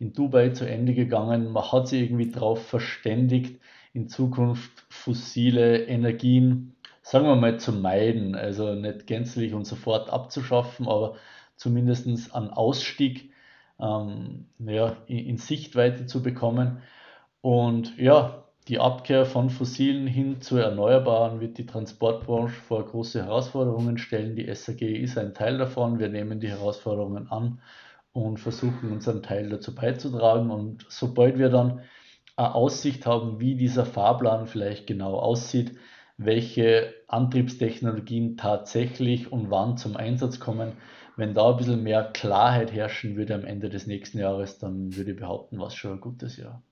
in 0.00 0.12
Dubai 0.14 0.48
zu 0.48 0.68
Ende 0.68 0.94
gegangen. 0.94 1.52
Man 1.52 1.70
hat 1.70 1.86
sich 1.86 2.02
irgendwie 2.02 2.30
darauf 2.30 2.66
verständigt, 2.66 3.60
in 3.92 4.08
Zukunft 4.08 4.70
fossile 4.88 5.84
Energien, 5.84 6.76
sagen 7.02 7.26
wir 7.26 7.36
mal, 7.36 7.58
zu 7.58 7.72
meiden. 7.72 8.34
Also 8.34 8.74
nicht 8.74 9.06
gänzlich 9.06 9.54
und 9.54 9.66
sofort 9.66 10.10
abzuschaffen, 10.10 10.86
aber 10.86 11.16
zumindest 11.56 12.34
einen 12.34 12.50
Ausstieg 12.50 13.32
ähm, 13.80 14.46
ja, 14.58 14.96
in, 15.06 15.18
in 15.18 15.36
Sichtweite 15.38 16.06
zu 16.06 16.22
bekommen. 16.22 16.82
Und 17.40 17.96
ja, 17.98 18.44
die 18.68 18.78
Abkehr 18.78 19.24
von 19.24 19.48
fossilen 19.48 20.06
hin 20.06 20.42
zu 20.42 20.58
erneuerbaren 20.58 21.40
wird 21.40 21.56
die 21.56 21.64
Transportbranche 21.64 22.60
vor 22.60 22.84
große 22.84 23.24
Herausforderungen 23.24 23.96
stellen. 23.96 24.36
Die 24.36 24.54
SAG 24.54 24.82
ist 24.82 25.16
ein 25.16 25.32
Teil 25.32 25.56
davon. 25.56 25.98
Wir 25.98 26.10
nehmen 26.10 26.38
die 26.38 26.50
Herausforderungen 26.50 27.30
an 27.30 27.62
und 28.12 28.38
versuchen 28.38 28.92
unseren 28.92 29.22
Teil 29.22 29.48
dazu 29.48 29.74
beizutragen. 29.74 30.50
Und 30.50 30.84
sobald 30.90 31.38
wir 31.38 31.48
dann 31.48 31.80
eine 32.38 32.54
Aussicht 32.54 33.04
haben, 33.04 33.40
wie 33.40 33.56
dieser 33.56 33.84
Fahrplan 33.84 34.46
vielleicht 34.46 34.86
genau 34.86 35.18
aussieht, 35.18 35.76
welche 36.16 36.94
Antriebstechnologien 37.08 38.36
tatsächlich 38.36 39.30
und 39.32 39.50
wann 39.50 39.76
zum 39.76 39.96
Einsatz 39.96 40.38
kommen. 40.38 40.72
Wenn 41.16 41.34
da 41.34 41.50
ein 41.50 41.56
bisschen 41.56 41.82
mehr 41.82 42.04
Klarheit 42.04 42.72
herrschen 42.72 43.16
würde 43.16 43.34
am 43.34 43.44
Ende 43.44 43.68
des 43.68 43.88
nächsten 43.88 44.18
Jahres, 44.18 44.58
dann 44.58 44.94
würde 44.96 45.12
ich 45.12 45.16
behaupten, 45.16 45.58
was 45.58 45.74
schon 45.74 45.92
ein 45.92 46.00
gutes 46.00 46.36
Jahr. 46.36 46.62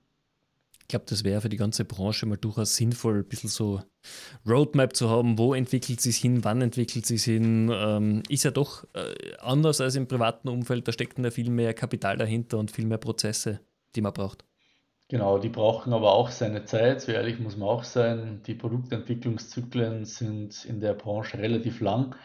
Ich 0.81 0.87
glaube, 0.87 1.05
das 1.09 1.25
wäre 1.25 1.41
für 1.41 1.49
die 1.49 1.57
ganze 1.57 1.83
Branche 1.83 2.25
mal 2.25 2.37
durchaus 2.37 2.77
sinnvoll, 2.77 3.17
ein 3.17 3.27
bisschen 3.27 3.49
so 3.49 3.81
Roadmap 4.47 4.95
zu 4.95 5.09
haben, 5.09 5.37
wo 5.37 5.53
entwickelt 5.53 5.99
sich 5.99 6.15
hin, 6.15 6.45
wann 6.45 6.61
entwickelt 6.61 7.05
sich 7.05 7.25
hin. 7.25 7.69
Ähm, 7.73 8.23
ist 8.29 8.45
ja 8.45 8.51
doch 8.51 8.85
äh, 8.93 9.35
anders 9.39 9.81
als 9.81 9.97
im 9.97 10.07
privaten 10.07 10.47
Umfeld, 10.47 10.87
da 10.87 10.93
steckt 10.93 11.19
da 11.19 11.29
viel 11.29 11.49
mehr 11.49 11.73
Kapital 11.73 12.15
dahinter 12.15 12.57
und 12.57 12.71
viel 12.71 12.85
mehr 12.85 12.99
Prozesse, 12.99 13.59
die 13.97 14.01
man 14.01 14.13
braucht. 14.13 14.46
Genau, 15.09 15.37
die 15.39 15.49
brauchen 15.49 15.93
aber 15.93 16.13
auch 16.13 16.31
seine 16.31 16.65
Zeit, 16.65 17.01
so 17.01 17.11
ehrlich 17.13 17.39
muss 17.39 17.55
man 17.55 17.69
auch 17.69 17.83
sein. 17.85 18.41
Die 18.45 18.55
Produktentwicklungszyklen 18.55 20.03
sind 20.05 20.65
in 20.65 20.81
der 20.81 20.93
Branche 20.93 21.37
relativ 21.37 21.79
lang 21.79 22.15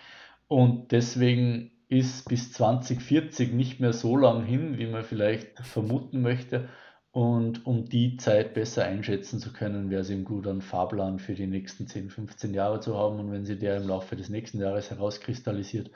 und 0.49 0.91
deswegen 0.93 1.71
ist 1.89 2.29
bis 2.29 2.53
2040 2.53 3.53
nicht 3.53 3.79
mehr 3.81 3.93
so 3.93 4.17
lang 4.17 4.45
hin, 4.45 4.79
wie 4.79 4.87
man 4.87 5.05
vielleicht 5.05 5.59
vermuten 5.61 6.23
möchte. 6.23 6.69
Und 7.13 7.67
um 7.67 7.85
die 7.85 8.17
Zeit 8.17 8.55
besser 8.55 8.85
einschätzen 8.85 9.39
zu 9.39 9.53
können, 9.53 9.91
wäre 9.91 10.01
es 10.01 10.11
eben 10.11 10.25
gut, 10.25 10.47
einen 10.47 10.63
Fahrplan 10.63 11.19
für 11.19 11.35
die 11.35 11.47
nächsten 11.47 11.87
10, 11.87 12.11
15 12.11 12.55
Jahre 12.55 12.81
zu 12.81 12.97
haben. 12.97 13.21
Und 13.21 13.31
wenn 13.33 13.45
sie 13.45 13.59
der 13.59 13.77
im 13.77 13.89
Laufe 13.89 14.17
des 14.17 14.31
nächsten 14.31 14.61
Jahres 14.61 14.91
herauskristallisiert, 14.91 15.91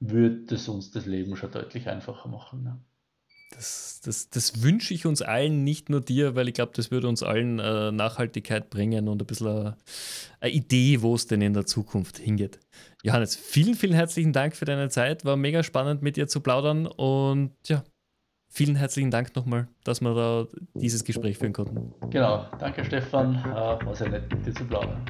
wird 0.00 0.52
es 0.52 0.68
uns 0.68 0.92
das 0.92 1.06
Leben 1.06 1.36
schon 1.36 1.50
deutlich 1.50 1.88
einfacher 1.88 2.28
machen. 2.28 2.62
Ne? 2.62 2.80
Das, 3.50 4.00
das, 4.04 4.28
das 4.28 4.62
wünsche 4.62 4.92
ich 4.92 5.06
uns 5.06 5.22
allen, 5.22 5.62
nicht 5.64 5.88
nur 5.88 6.00
dir, 6.00 6.34
weil 6.34 6.48
ich 6.48 6.54
glaube, 6.54 6.72
das 6.74 6.90
würde 6.90 7.08
uns 7.08 7.22
allen 7.22 7.58
äh, 7.58 7.92
Nachhaltigkeit 7.92 8.70
bringen 8.70 9.08
und 9.08 9.22
ein 9.22 9.26
bisschen 9.26 9.46
eine, 9.46 9.76
eine 10.40 10.52
Idee, 10.52 11.00
wo 11.02 11.14
es 11.14 11.26
denn 11.26 11.40
in 11.42 11.54
der 11.54 11.64
Zukunft 11.64 12.18
hingeht. 12.18 12.58
Johannes, 13.02 13.36
vielen, 13.36 13.74
vielen 13.74 13.94
herzlichen 13.94 14.32
Dank 14.32 14.56
für 14.56 14.64
deine 14.64 14.88
Zeit. 14.88 15.24
War 15.24 15.36
mega 15.36 15.62
spannend, 15.62 16.02
mit 16.02 16.16
dir 16.16 16.26
zu 16.26 16.40
plaudern 16.40 16.86
und 16.86 17.52
ja, 17.66 17.84
vielen 18.48 18.74
herzlichen 18.74 19.10
Dank 19.10 19.34
nochmal, 19.36 19.68
dass 19.84 20.00
wir 20.00 20.14
da 20.14 20.46
dieses 20.74 21.04
Gespräch 21.04 21.38
führen 21.38 21.52
konnten. 21.52 21.94
Genau, 22.10 22.46
danke 22.58 22.84
Stefan. 22.84 23.36
Äh, 23.36 23.86
war 23.86 23.94
sehr 23.94 24.08
nett, 24.08 24.30
mit 24.32 24.44
dir 24.44 24.54
zu 24.54 24.64
plaudern. 24.64 25.04